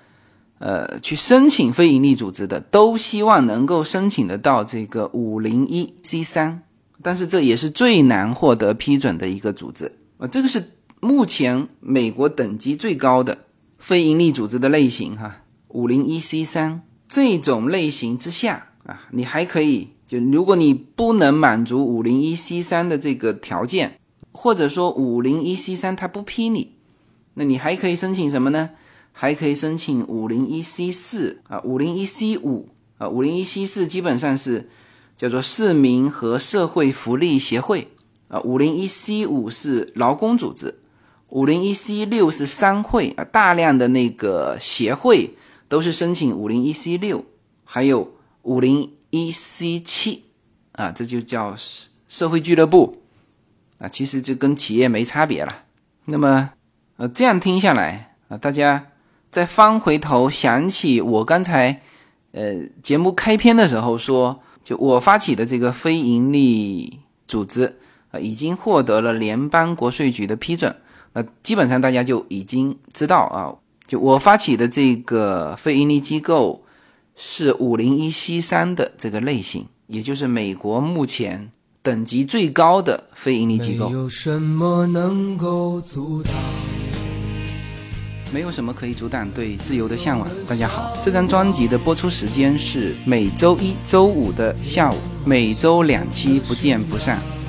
[0.58, 6.62] 呃去申请非营利组织的，都希望能够申请得到这个五零一 C 三，
[7.02, 10.26] 但是这也是最难获得批准的一个组织啊。
[10.26, 13.36] 这个是目前美国等级最高的
[13.78, 23.98] 非营利组织的类型哈，五零一 C 三这种类型之下啊，你还可以就如果你不能满足五零一 C 三的这个条件。
[24.32, 26.72] 或者说五零一 C 三它不批你，
[27.34, 28.70] 那你还可以申请什么呢？
[29.12, 34.70] 还可以申请五零一 C 四啊，五零一 C 五啊，五零一 C 四基本上是
[35.18, 37.88] 叫做市民和社会福利协会
[38.28, 40.80] 啊，五零一 C 五是劳工组织，
[41.28, 45.36] 五零一 C 六是商会啊，大量的那个协会
[45.68, 47.26] 都是申请五零一 C 六，
[47.64, 50.24] 还有五零一 C 七
[50.72, 51.54] 啊，这就叫
[52.08, 53.01] 社会俱乐部。
[53.82, 55.52] 啊，其实就跟企业没差别了。
[56.04, 56.50] 那么，
[56.98, 58.86] 呃，这样听下来啊，大家
[59.32, 61.80] 再翻回头想起我刚才，
[62.30, 67.76] 呃，节目开篇的时候说，就我发起的这个非盈利组织
[68.12, 70.76] 啊，已经获得了联邦国税局的批准。
[71.12, 73.50] 那基本上大家就已经知道啊，
[73.88, 76.64] 就我发起的这个非盈利机构
[77.16, 81.50] 是五零一 C 三的这个类型，也就是美国目前。
[81.84, 83.88] 等级最高的非盈利机构。
[83.88, 86.32] 没有什么能够阻挡，
[88.32, 90.28] 没有什么可以阻挡对自由的向往。
[90.48, 97.20] 大家好，这张专辑的播出时间是每周一周五的下午，每周两期，不见不散。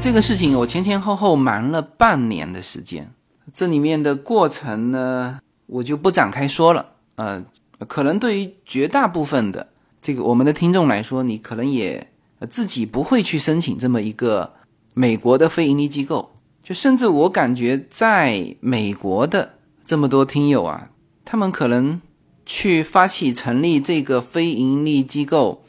[0.00, 3.12] 这个事情我前前后后忙了半年的时间，
[3.52, 6.86] 这里面的过程呢，我就不展开说了。
[7.16, 7.44] 呃，
[7.86, 9.68] 可能对于绝大部分的
[10.00, 12.10] 这个我们的听众来说，你可能也
[12.48, 14.54] 自己不会去申请这么一个
[14.94, 16.32] 美国的非盈利机构。
[16.62, 20.90] 就甚至我感觉，在美国的这么多听友啊，
[21.24, 22.00] 他们可能
[22.46, 25.64] 去发起成立这个非盈利机构，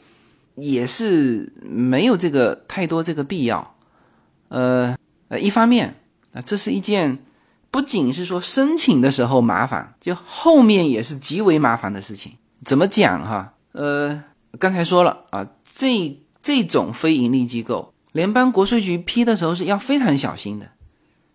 [0.54, 3.74] 也是没有这个太多这个必要。
[4.50, 4.94] 呃
[5.28, 5.94] 呃，一方面
[6.34, 7.18] 啊，这是一件
[7.70, 12.32] 不仅是说申请的时候麻烦，就后面也是极为麻烦的事情。
[12.64, 13.54] 怎么讲哈？
[13.72, 14.22] 呃，
[14.58, 20.68] 刚才说了啊，这这种非盈利机构，联邦国税局批的时候是要非常小心的，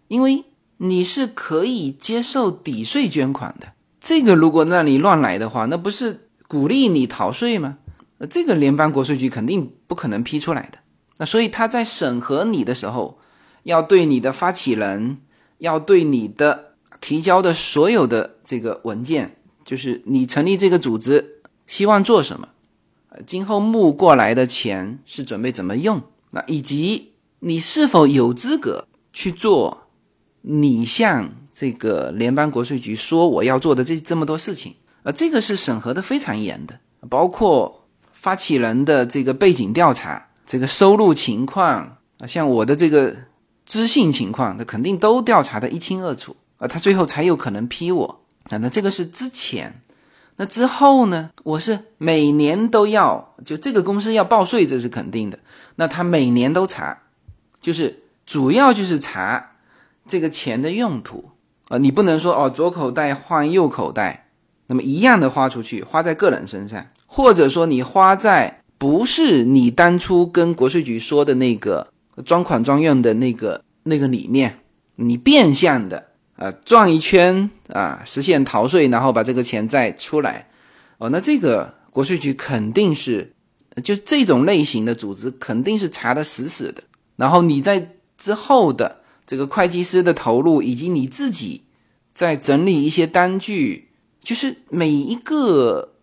[0.08, 0.44] 因为
[0.78, 3.68] 你是可以接受抵税捐款的。
[4.02, 7.78] 这个如果让你乱来的话，那不是鼓励你逃税吗？
[8.18, 10.78] 呃，这个联邦国税局肯定不可能批出来的。
[11.18, 13.18] 那所以他在审核你的时候，
[13.64, 15.18] 要对你的发起人，
[15.60, 22.50] 要对你的提交的所有的这个文件，就是你成立这个组织希望做什么，
[23.26, 26.02] 今后募过来的钱是准备怎么用，
[26.32, 29.88] 那以及你是否有资格去做
[30.42, 36.78] 你向这个联邦国税局说我要做的这这么多事情，啊，这个是审核的非常严的，
[37.10, 40.28] 包括发起人的这个背景调查。
[40.46, 43.16] 这个收入情况啊，像我的这个
[43.66, 48.58] 知信情况，那肯定都调查的一清二楚啊，他最后才有可能批我啊。
[48.58, 49.82] 那这个是之前，
[50.38, 51.32] 那之后呢？
[51.44, 55.40] 我是每年都要，就这个公司要报税，这是肯定的。
[55.78, 56.98] 那他每年都查，
[57.60, 59.52] 就是主要就是查
[60.08, 61.32] 这个钱的用途
[61.70, 64.28] 啊，你不能说哦，左口袋换右口袋，
[64.68, 71.88] 那么一样的花出去，花在个人身上，或者说你花在不是你当初跟国税局说的那个
[72.26, 74.60] 专款专用的那个那个里面，
[74.96, 76.06] 你变相的
[76.36, 80.48] 啊转一圈啊，实现逃税，然后把这个钱再出来，
[80.98, 83.34] 哦，那这个国税局肯定是，
[83.84, 86.84] 就这种类型的组织肯定是查的死死的，
[87.16, 89.02] 然后你在之后的。
[89.28, 91.64] 这个会计师的投入，以及你自己
[92.14, 93.88] 在整理一些单据，
[94.24, 95.94] 就是每一个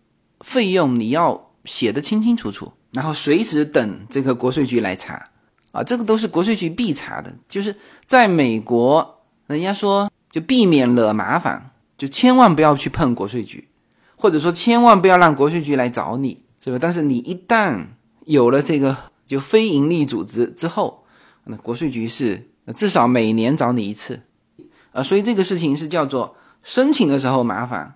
[0.41, 5.23] 费用你要写的清清楚楚，然后随时等这个国税局来查
[5.71, 7.33] 啊，这个都是国税局必查的。
[7.47, 13.67] 就是在美国，人家说就避免惹麻烦，就千万不要去碰国税局，
[14.15, 16.77] 或者说千万不要让国税局来找你，是吧？
[16.79, 17.85] 但是你一旦
[18.25, 21.05] 有了这个就非盈利组织之后，
[21.43, 22.49] 那国税局是。
[22.77, 24.21] 至少每年找你一次，
[24.93, 27.95] 啊，所以这个事情是叫做申请的时候麻烦，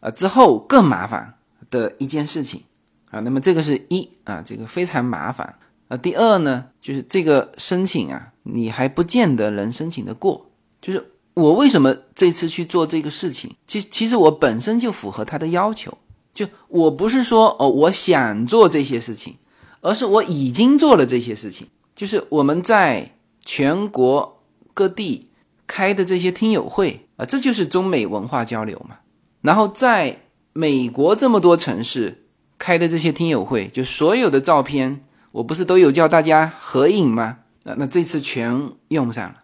[0.00, 1.34] 啊，之后更麻烦
[1.70, 2.64] 的一件事情，
[3.10, 5.54] 啊，那么这个是一啊，这个非常麻烦，
[5.88, 10.50] 啊，第二呢，就是这个申请啊，你还不见得能申请得过，
[10.80, 11.04] 就是
[11.34, 15.96] 我为什么这次去做这个事情，其其实我本身就符合他的要求，
[16.32, 19.36] 就我不是说哦我想做这些事情，
[19.80, 23.12] 而是我已经做了这些事情，就是我们在。
[23.42, 24.42] 全国
[24.74, 25.30] 各地
[25.66, 28.98] 开的这些听友会啊，这就是中美文化交流嘛。
[29.40, 30.20] 然后在
[30.52, 32.19] 美国这么多城市
[32.60, 35.00] 开的这些听友会，就所有的照片，
[35.32, 37.38] 我不是都有叫大家合影吗？
[37.64, 39.36] 那那这次全用上了。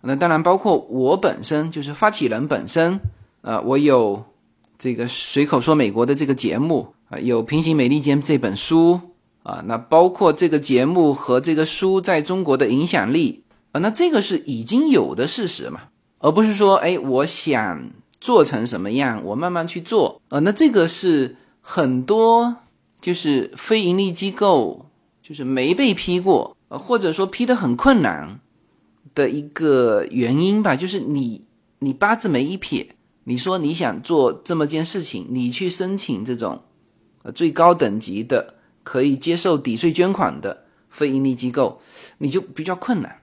[0.00, 2.98] 那当然包括我本身就是发起人本身，
[3.42, 4.24] 呃，我有
[4.78, 8.98] 这个随口说美国的这个节目啊，有平行美利坚这本书
[9.42, 13.44] 啊，那包括这个节目和这个书在中国的影响力。
[13.72, 15.80] 啊，那这个是已经有的事实嘛，
[16.18, 20.20] 而不是说，哎，我想做成什么样，我慢慢去做。
[20.28, 22.56] 呃，那这个是很多
[23.02, 24.86] 就是非盈利机构
[25.22, 28.40] 就是没被批过，或者说批的很困难
[29.14, 31.46] 的一个原因吧，就是你
[31.80, 32.94] 你八字没一撇，
[33.24, 36.62] 你说你想做这么件事情，你去申请这种
[37.24, 41.82] 呃最高等级的可以接受抵税捐款的非盈利机构，
[42.16, 43.18] 你就比较困难。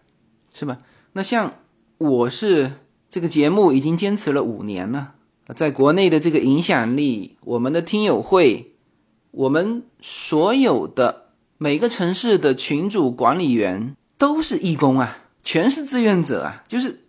[0.52, 0.80] 是吧？
[1.14, 1.54] 那像
[2.00, 2.72] 我是
[3.10, 5.14] 这个节目已经坚持了五年了，
[5.56, 8.74] 在国内的这个影响力，我们的听友会，
[9.32, 11.26] 我们所有的
[11.58, 17.02] 每个城市的群主管理员都是义工啊，全是志愿者啊，就是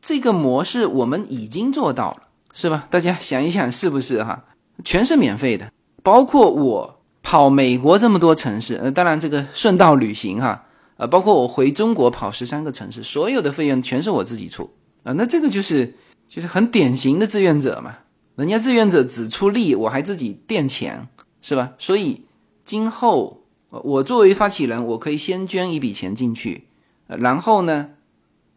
[0.00, 2.22] 这个模式我们已经做到了，
[2.54, 2.86] 是吧？
[2.90, 4.44] 大家想一想是不是哈？
[4.84, 10.64] 全是免费的，包括我跑美国这么多城市，呃，当然这个顺道旅行哈。
[10.96, 14.68] 呃，包括我回中国跑十三个城市，所有的费用全是我自己出
[15.04, 15.12] 啊。
[15.12, 15.94] 那这个就是
[16.28, 17.96] 就是很典型的志愿者嘛，
[18.34, 21.06] 人家志愿者只出力，我还自己垫钱，
[21.48, 21.72] 是吧？
[21.78, 22.26] 所以
[22.66, 26.64] 今后我作为发起人，我可以先捐一笔钱进去，
[27.06, 27.88] 呃然后呢，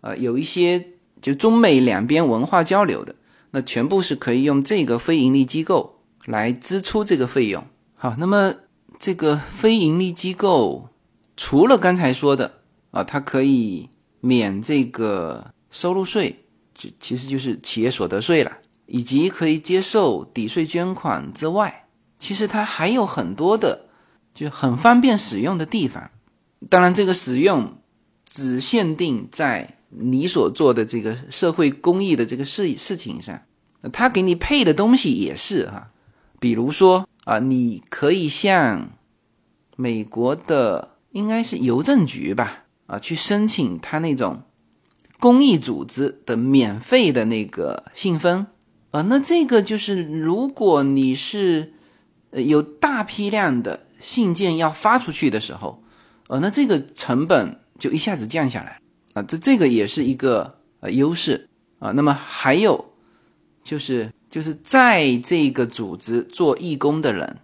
[0.01, 0.89] 呃，有一些
[1.21, 3.15] 就中美两边文化交流的，
[3.51, 7.63] 那全部是可以用这个非盈利机构来支出这个费用。
[7.95, 8.55] 好，那么
[8.99, 10.89] 这个非盈利机构。
[11.37, 12.59] 除了刚才说的
[12.91, 13.89] 啊，它可以
[14.19, 18.51] 免这个收入税，就其实就是企业所得税了，
[18.85, 21.80] 以及可以接受抵税捐款之外，
[22.21, 23.87] 其实它还有很多的
[24.33, 26.09] 就很方便使用的地方。
[26.69, 27.77] 当然，这个使用
[28.25, 33.41] 只限定在你所做的这个社会公益的这个事事情上，
[33.91, 35.91] 它给你配的东西也是哈，
[36.39, 38.91] 比如说啊，你可以向
[39.75, 40.87] 美国的。
[41.13, 44.43] 应该是邮政局吧，啊，去申请他那种
[45.19, 48.47] 公益组织的免费的那个信封，
[48.91, 51.73] 啊，那这个就是如果你是
[52.31, 55.81] 有大批量的信件要发出去的时候，
[56.27, 58.79] 呃，那这个成本就一下子降下来，
[59.13, 61.91] 啊，这这个也是一个呃优势啊。
[61.91, 62.93] 那么还有
[63.63, 67.37] 就是就是在这个组织做义工的人，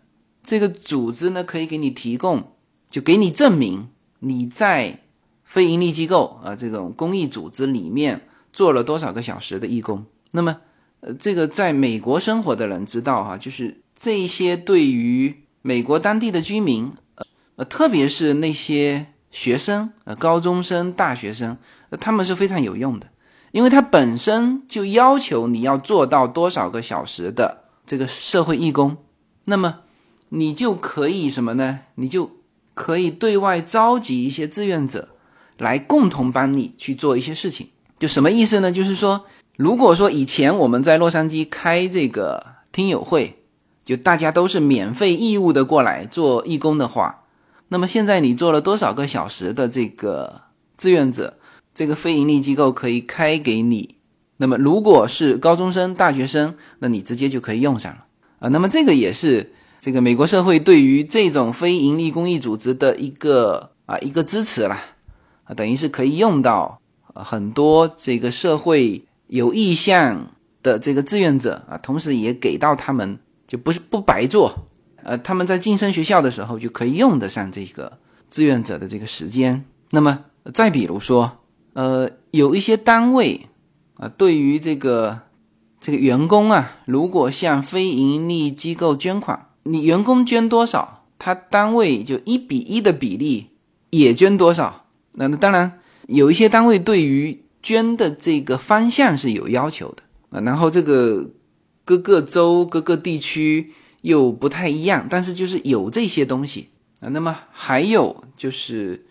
[0.44, 2.54] 这个组织呢可以给你提供。
[2.90, 5.02] 就给你证明你在
[5.44, 8.22] 非盈利机构啊这种公益组织里面
[8.54, 10.06] 做了多少个小时的义工。
[10.32, 10.56] 那么，
[11.02, 16.94] 呃，这个在美国生活的人知道哈，就是这些对于美国当地的居民，
[17.56, 21.58] 呃，特别是那些学生，呃，高中生、大学生，
[22.00, 23.08] 他们是非常有用的，
[23.52, 28.98] 因为他本身就要求你要做到多少个小时的这个社会义工，
[29.46, 29.80] 那么
[30.30, 31.80] 你就可以什么呢？
[31.96, 32.30] 你就
[32.74, 35.10] 可以对外召集一些志愿者，
[35.58, 37.70] 来共同帮你去做一些事情。
[37.98, 38.72] 就什么意思呢？
[38.72, 39.26] 就是说，
[39.56, 43.37] 如果说以前我们在洛杉矶开这个听友会，
[43.88, 47.24] 就大家都是免费义务的过来做义工的话，
[47.70, 50.42] 那么现在你做了多少个小时的这个
[50.78, 51.38] 志愿者，
[51.74, 53.96] 这个非盈利机构可以开给你。
[54.36, 58.04] 那么如果是高中生、大学生，那你直接就可以用上了
[58.40, 58.50] 啊。
[58.50, 64.78] 那么这个也是这个美国社会对于这种非盈利公益组织的一个啊一个支持啦，
[65.46, 66.80] 啊，等于是可以用到。
[67.20, 70.28] 很多这个社会有意向
[70.62, 73.18] 的这个志愿者啊，同时也给到他们，
[73.48, 74.68] 就不是不白做，
[75.04, 77.98] 呃，他们在晋升学校的时候就可以用得上这个
[78.30, 79.66] 志愿者的这个时间。
[79.92, 81.40] 那么再比如说，
[81.74, 83.48] 呃，有一些单位
[83.96, 85.22] 啊，对于这个
[85.80, 93.48] 这个员工啊，如果向非盈利机构捐款，你员工捐多少，他单位就一比一的比例
[93.90, 94.86] 也捐多少。
[95.14, 95.80] 那那当然。
[96.08, 101.30] 有一些单位对于捐的这个方向是有要求的啊，然后这个
[101.88, 103.72] 各个州、各个地区
[104.02, 106.68] 又不太一样，但是就是有这些东西
[107.00, 107.08] 啊。
[107.08, 109.06] 那么还有就是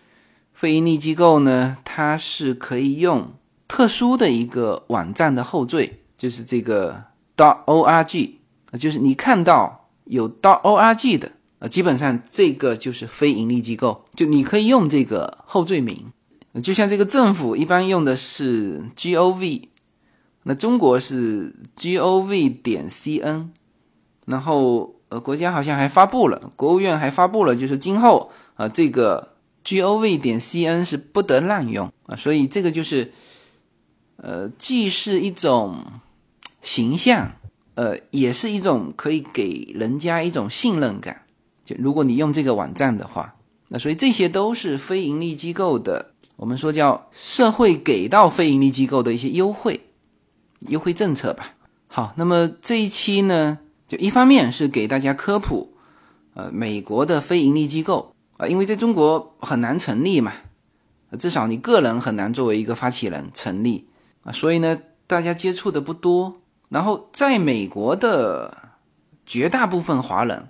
[0.53, 3.33] 非盈利机构呢，它是可以用
[3.67, 7.05] 特殊的一个网站的后缀，就是这个
[7.35, 8.33] dot org，
[8.79, 16.13] 就是你看到有 dot org 的啊，基本上这个就是非盈利机构，就你可以用这个后缀名。
[16.63, 19.71] 就像这个政府一般用的是 G O V，
[20.49, 23.51] 那中国是 G O V 点 C N，
[24.27, 29.35] 然后呃国家好像还发布了，国务院还发布了，就是今后啊这个
[29.65, 33.13] G O V 点 C N 是不得滥用啊，所以这个就是
[34.19, 35.85] 呃既是一种
[36.63, 37.33] 形象，
[37.75, 41.23] 呃也是一种可以给人家一种信任感，
[41.65, 43.35] 就如果你用这个网站的话，
[43.67, 46.13] 那所以这些都是非盈利机构的。
[46.37, 49.81] 我们说叫社会给到非盈利机构的一些优惠，
[50.69, 51.55] 优惠政策吧。
[51.89, 53.59] 好，那么这一期呢，
[53.89, 55.73] 就一方面是给大家科普，
[56.35, 60.33] 呃，美国的非盈利机构啊，因为在中国很难成立嘛，
[61.19, 63.87] 至少你个人很难作为一个发起人成立
[64.25, 66.41] 啊，所以呢，大家接触的不多。
[66.69, 68.73] 然后在美国的
[69.25, 70.49] 绝大部分华人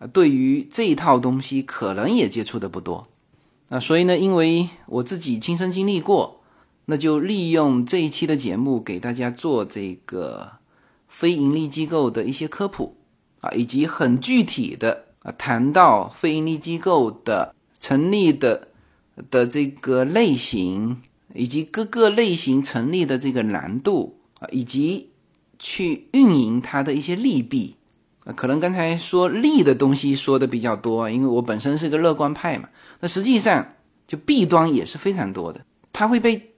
[0.00, 3.06] 啊，对于这一套东西可能也接触的不多。
[3.68, 6.41] 啊所以呢，因为我自己亲身经历过，
[6.92, 10.46] 那就利用这一期的节目给大家做这个
[11.08, 12.94] 非盈利机构的一些科普
[13.40, 18.68] 啊，以及很具体的啊谈到非盈利机构的成立的
[19.30, 21.00] 的这个类型，
[21.32, 25.08] 以及各个类型成立的这个难度啊，以及
[25.58, 27.74] 去运营它的一些利弊。
[28.24, 32.68] 啊，可能刚才说利的东西说的比较多，因为我本身是个乐观派嘛。
[33.00, 33.66] 那实际上
[34.06, 36.51] 就弊端也是非常多的，它会被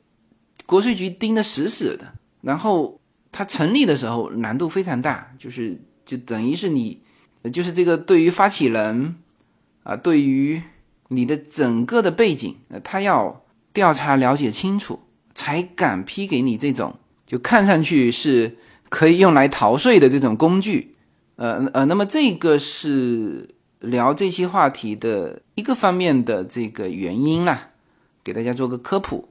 [0.67, 2.12] 国税局盯得死死的。
[2.43, 3.01] 然后
[3.33, 7.01] 它成立的时候难度非常大，就是就等于是你，
[7.53, 9.17] 就是这个对于发起人
[9.83, 10.61] 啊，对于
[11.09, 15.01] 你的整个的背景，呃，他要调查了解清楚，
[15.35, 16.95] 才敢批给你这种
[17.27, 18.57] 就看上去是
[18.91, 20.95] 可以用来逃税的这种工具。
[21.37, 23.49] 呃呃，那么这个是
[23.81, 27.71] 聊这些话题的一个方面的这个原因啦，
[28.23, 29.29] 给大家做个科普。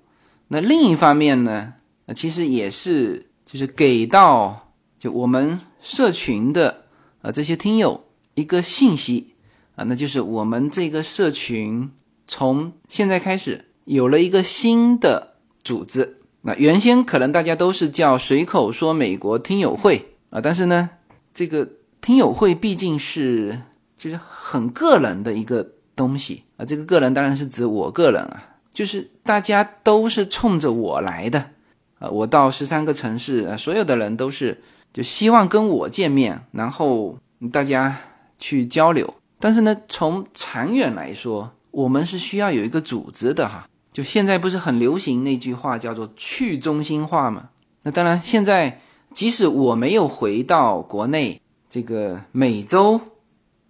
[0.48, 1.74] 那另一方面呢，
[2.16, 6.86] 其实也是就是给到就我们社群的
[7.22, 8.04] 呃这些听友
[8.36, 9.34] 一个信息
[9.76, 11.90] 啊，那就是我们这个社群
[12.28, 16.18] 从现在开始有了一个新的组织。
[16.42, 20.90] 那原先可能大家都是叫随口说美国听友会啊，但是呢，
[21.34, 21.68] 这个。
[22.04, 23.58] 听友会毕竟是
[23.96, 25.66] 就是很个人的一个
[25.96, 28.44] 东西啊，这个个人当然是指我个人啊，
[28.74, 31.52] 就是大家都是冲着我来的
[32.00, 34.62] 啊，我到十三个城市啊，所有的人都是
[34.92, 37.18] 就希望跟我见面，然后
[37.52, 37.96] 大家
[38.40, 39.14] 去交流。
[39.40, 43.68] 但是呢，从长远来说，我们是需要有一个组织的哈。
[43.92, 47.50] 就现在不是很流行那句话叫做去中心化嘛？
[47.84, 48.82] 那当然，现在
[49.14, 51.40] 即使我没有回到国内。
[51.70, 53.02] 这个每周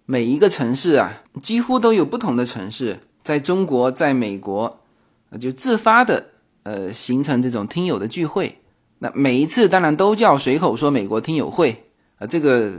[0.04, 4.80] 每一个城市啊，几乎都有不同的城市，在中国，在美国，
[5.38, 6.24] 就自发的
[6.62, 8.58] 呃形成这种听友的聚会。
[8.98, 11.84] 那每一次当然都叫随口说美国听友会
[12.18, 12.72] 啊，这个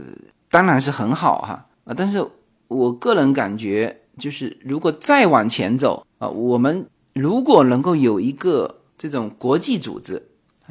[0.50, 1.94] 当然是很好哈啊。
[1.96, 2.26] 但是
[2.68, 10.20] 我个人感觉，就是如果再往前走啊，我们如果能够有一个这种国际组织，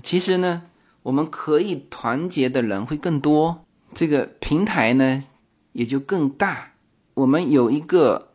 [0.03, 0.63] 其实呢，
[1.03, 3.63] 我们可以团结的人会更多。
[3.93, 5.23] 这个平台呢，
[5.71, 6.71] 也就更大。
[7.13, 8.31] 我们有一个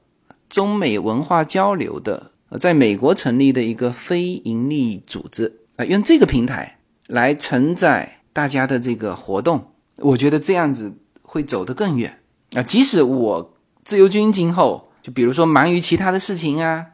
[0.48, 10.92] 中美文化交流的，在美国成立的一个非盈利组织，啊，用这个平台来承载大家的这个活动，我觉得这样子
[11.22, 12.18] 会走得更远
[12.54, 12.62] 啊。
[12.62, 16.86] 即使我自由军今后就比如说忙于其他的事情啊，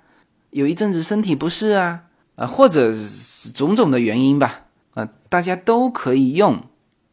[0.50, 2.02] 有一阵子身体不适啊，
[2.34, 2.92] 啊，或者
[3.54, 6.62] 种种的原因吧，啊，大家都可以用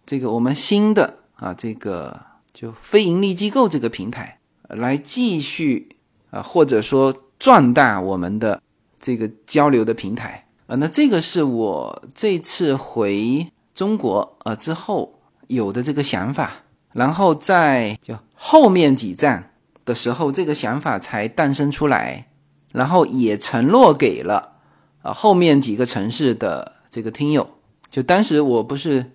[0.05, 2.19] 这个我们新的啊这个
[2.53, 5.95] 就非盈利机构这个平台来继续
[6.29, 7.13] 啊，或者说
[7.43, 8.61] 壮大我们的
[9.01, 10.47] 这个交流的平台。
[10.65, 16.51] 啊，那这个是我这次回中国呃之后有的这个想法，
[16.93, 19.51] 然后在就后面几站
[19.83, 22.25] 的时候，这个想法才诞生出来，
[22.71, 24.53] 然后也承诺给了
[25.01, 27.45] 啊后面几个城市的这个听友。
[27.91, 29.11] 就当时我不是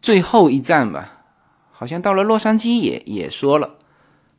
[0.00, 1.24] 最后一站吧，
[1.72, 3.74] 好像到了洛杉矶也也说了，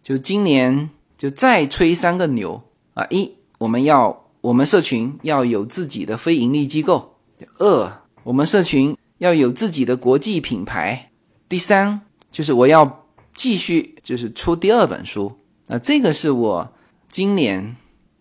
[0.01, 2.63] 就今年就再吹三个牛
[2.97, 3.05] 啊！
[3.09, 4.23] 一我们要。
[4.39, 7.17] 我们社群要有自己的非盈利机构。
[7.57, 7.91] 二，
[8.23, 11.11] 我们社群要有自己的国际品牌。
[11.49, 15.33] 第三，就是我要继续就是出第二本书。
[15.65, 16.71] 那这个是我
[17.09, 17.75] 今年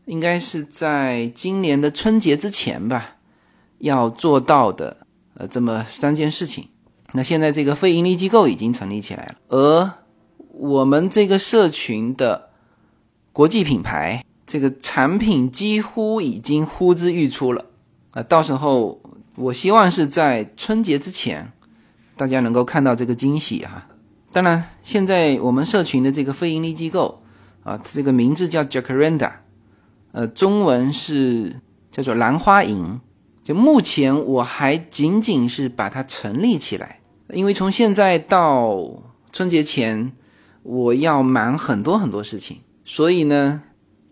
[0.07, 3.19] 应该是在今年的春节之前吧，
[3.79, 4.97] 要做到的
[5.35, 6.67] 呃这么三件事情。
[7.13, 9.91] 那现在这个非盈利机构已经成立起来了，而
[10.49, 12.51] 我们这个社群的
[13.33, 14.25] 国际品牌。
[14.47, 17.65] 这个产品几乎已经呼之欲出了，
[18.13, 19.01] 啊，到时候
[19.35, 21.51] 我希望是在春节之前，
[22.17, 23.85] 大家能够看到这个惊喜哈。
[24.33, 27.21] 当然，现在我们社群的这个非盈利机构
[27.65, 29.33] 啊，这个名字叫 Jacaranda，
[30.13, 33.01] 呃，中文是叫做兰花营。
[33.43, 40.13] 就目前我还仅仅是把它成立起来，因为从现在到春节前，
[40.63, 43.63] 我要忙很多很多事情，所以呢。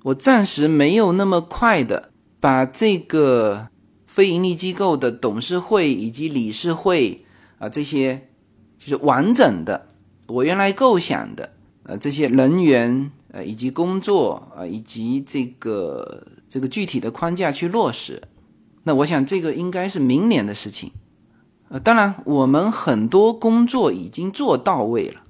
[0.04, 3.68] 我暂时没有那么快的把这个
[4.06, 7.24] 非盈利机构的董事会以及理事会
[7.58, 8.28] 啊这些
[8.78, 9.88] 就是完整的
[10.26, 18.20] 我原来构想的呃这些人员呃以及工作啊以及这个这个具体的框架去落实，
[18.82, 20.92] 那我想这个应该是明年的事情。
[21.70, 25.22] 呃，当然我们很多工作已经做到位了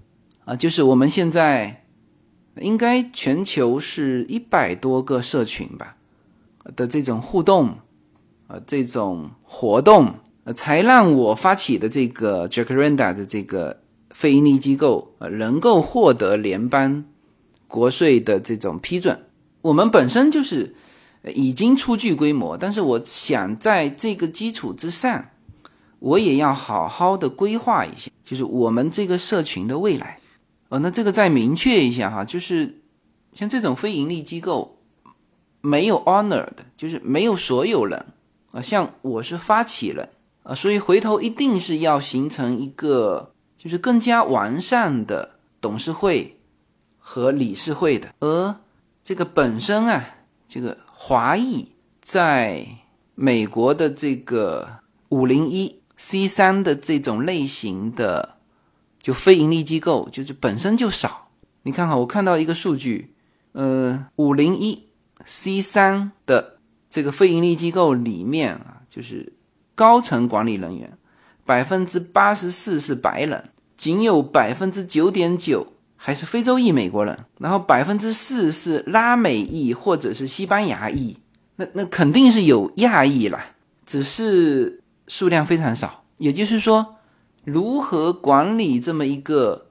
[0.44, 1.83] 啊，就是我们现在。
[2.56, 5.96] 应该全球是一百多个社群吧
[6.76, 7.76] 的这种互动，
[8.46, 13.80] 呃，这种活动，呃，才让我发起的这个 Jacaranda 的这个
[14.10, 17.04] 非营利机构，呃，能够获得联邦
[17.66, 19.26] 国税的这种批准。
[19.62, 20.74] 我们本身就是
[21.34, 25.24] 已经初具规模，但是我想在这个基础之上，
[25.98, 30.18] 我也要好好的规划一下，就是我们这个社群的未来。
[30.70, 32.82] 呃，那这个再明确一下哈，就是
[33.34, 34.78] 像这种非盈利机构
[35.60, 38.04] 没有 owner 的，就是没有所有人
[38.50, 38.62] 啊。
[38.62, 40.08] 像我是发起人
[40.42, 46.34] 啊，所以回头一定是要形成一个就是更加完善的董事会
[46.98, 48.08] 和理事会的。
[48.20, 48.56] 而
[49.04, 50.02] 这个本身啊，
[50.48, 51.68] 这个华裔
[52.00, 52.66] 在
[53.14, 54.66] 美国的这个
[55.10, 58.33] 五零一 C 三的这种类型的。
[59.04, 61.28] 就非盈利机构就是本身就少，
[61.64, 63.12] 你看哈，我看到一个数据，
[63.52, 64.88] 呃，五零一
[65.26, 66.56] C 三的
[66.88, 69.34] 这个非盈利机构里面啊，就是
[69.74, 70.90] 高层管理人员
[71.44, 81.14] 百分之八十四是白人，仅有百分之九点九还是非洲裔美国人，然后百分之四是拉美裔或者是西班牙裔，
[81.56, 83.44] 那那肯定是有亚裔啦，
[83.84, 86.96] 只是数量非常少，也就是说。
[87.44, 89.66] 如何管理这么一个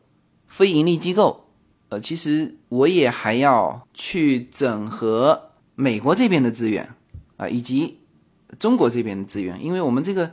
[0.48, 1.46] 非盈利机构？
[1.90, 6.90] 呃，其实我也还要去整合美国这边的资源
[7.38, 8.00] 啊，以及
[8.58, 10.32] 中国这边的资源，因为我们这个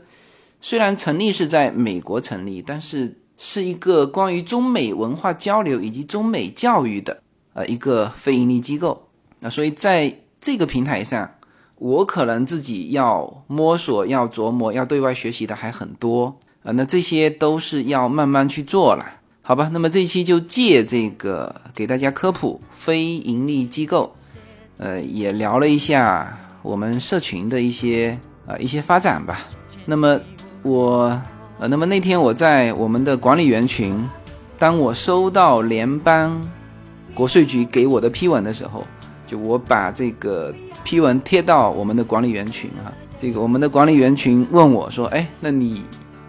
[0.60, 7.22] 虽然成立是在美国成立，但是是一个关于中美文化交流以及中美教育的
[7.54, 9.08] 呃一个非盈利机构
[9.40, 11.30] 那所以在这个平台上，
[11.76, 16.38] 我可能自己要摸索、要琢磨、要对外学习的还很多。
[16.62, 19.04] 啊，那这些都是要慢慢去做了，
[19.40, 19.70] 好吧？
[19.72, 24.12] 那么这一期就借这个给大家科普非盈利机构，
[24.76, 29.40] 呃，也聊了一下我们社群的一些啊一些发展吧。
[29.86, 30.20] 那么
[30.62, 31.18] 我
[31.58, 33.98] 呃，那么那天我在我们的管理员群，
[34.58, 36.38] 当我收到联邦
[37.14, 38.84] 国税局给我的批文的时候，
[39.26, 40.54] 就我把这个
[40.84, 45.82] 批文贴到我们的管理员群啊，这个我们的管理员群问我说：“哎，那你？”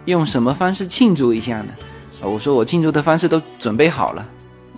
[0.06, 1.72] 用什么方式庆祝一下呢？
[2.20, 4.26] 啊，我说我庆祝的方式都准备好了。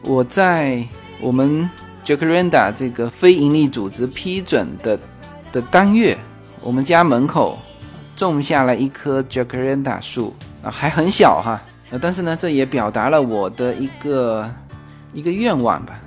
[0.02, 0.86] 我在
[1.20, 1.68] 我们
[2.04, 4.98] Jacaranda 这个非盈利组织批准的
[5.52, 6.16] 的当月，
[6.62, 7.58] 我们家门口
[8.16, 11.60] 种下了一棵 Jacaranda 树啊，还很小哈，
[11.90, 14.50] 呃，但是呢，这也表达了我的一个
[15.12, 15.98] 一个愿望吧，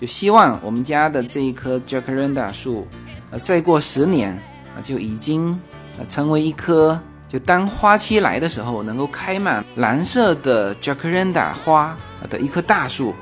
[0.00, 2.86] 就希望我们家的这一棵 Jacaranda 树，
[3.30, 4.32] 呃，再过十年
[4.76, 5.50] 啊，就已经
[5.98, 11.96] 啊成为一棵，就当花期来的时候，能够开满蓝色的 Jacaranda 花
[12.30, 13.14] 的一棵大树。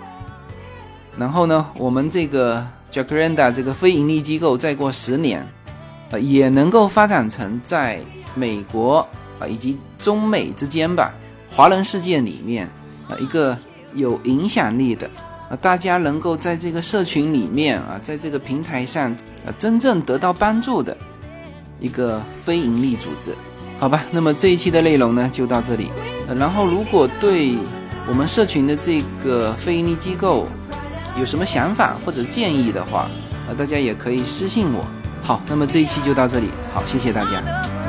[1.19, 5.45] 然后呢，我们这个 Jacaranda 这个非盈利机构，再过十年，
[6.11, 8.01] 呃，也能够发展成在
[8.35, 8.99] 美国
[9.41, 11.13] 啊以及中美之间吧，
[11.51, 12.69] 华人世界里面
[13.09, 13.57] 啊一个
[13.95, 15.09] 有影响力的
[15.51, 19.11] 啊，大家能够在这个社群里面啊，在这个平台上
[19.45, 20.97] 啊真正得到帮助的
[21.81, 23.35] 一个非盈利组织，
[23.79, 24.03] 好吧？
[24.11, 25.91] 那么这一期的内容呢就到这里。
[26.35, 27.57] 然后如果对
[28.09, 30.47] 我们社群的这个非盈利机构，
[31.21, 33.07] 有什么想法或者建议的话，
[33.49, 34.85] 呃，大家也可以私信我。
[35.23, 37.86] 好，那么这一期就到这里，好，谢谢大家。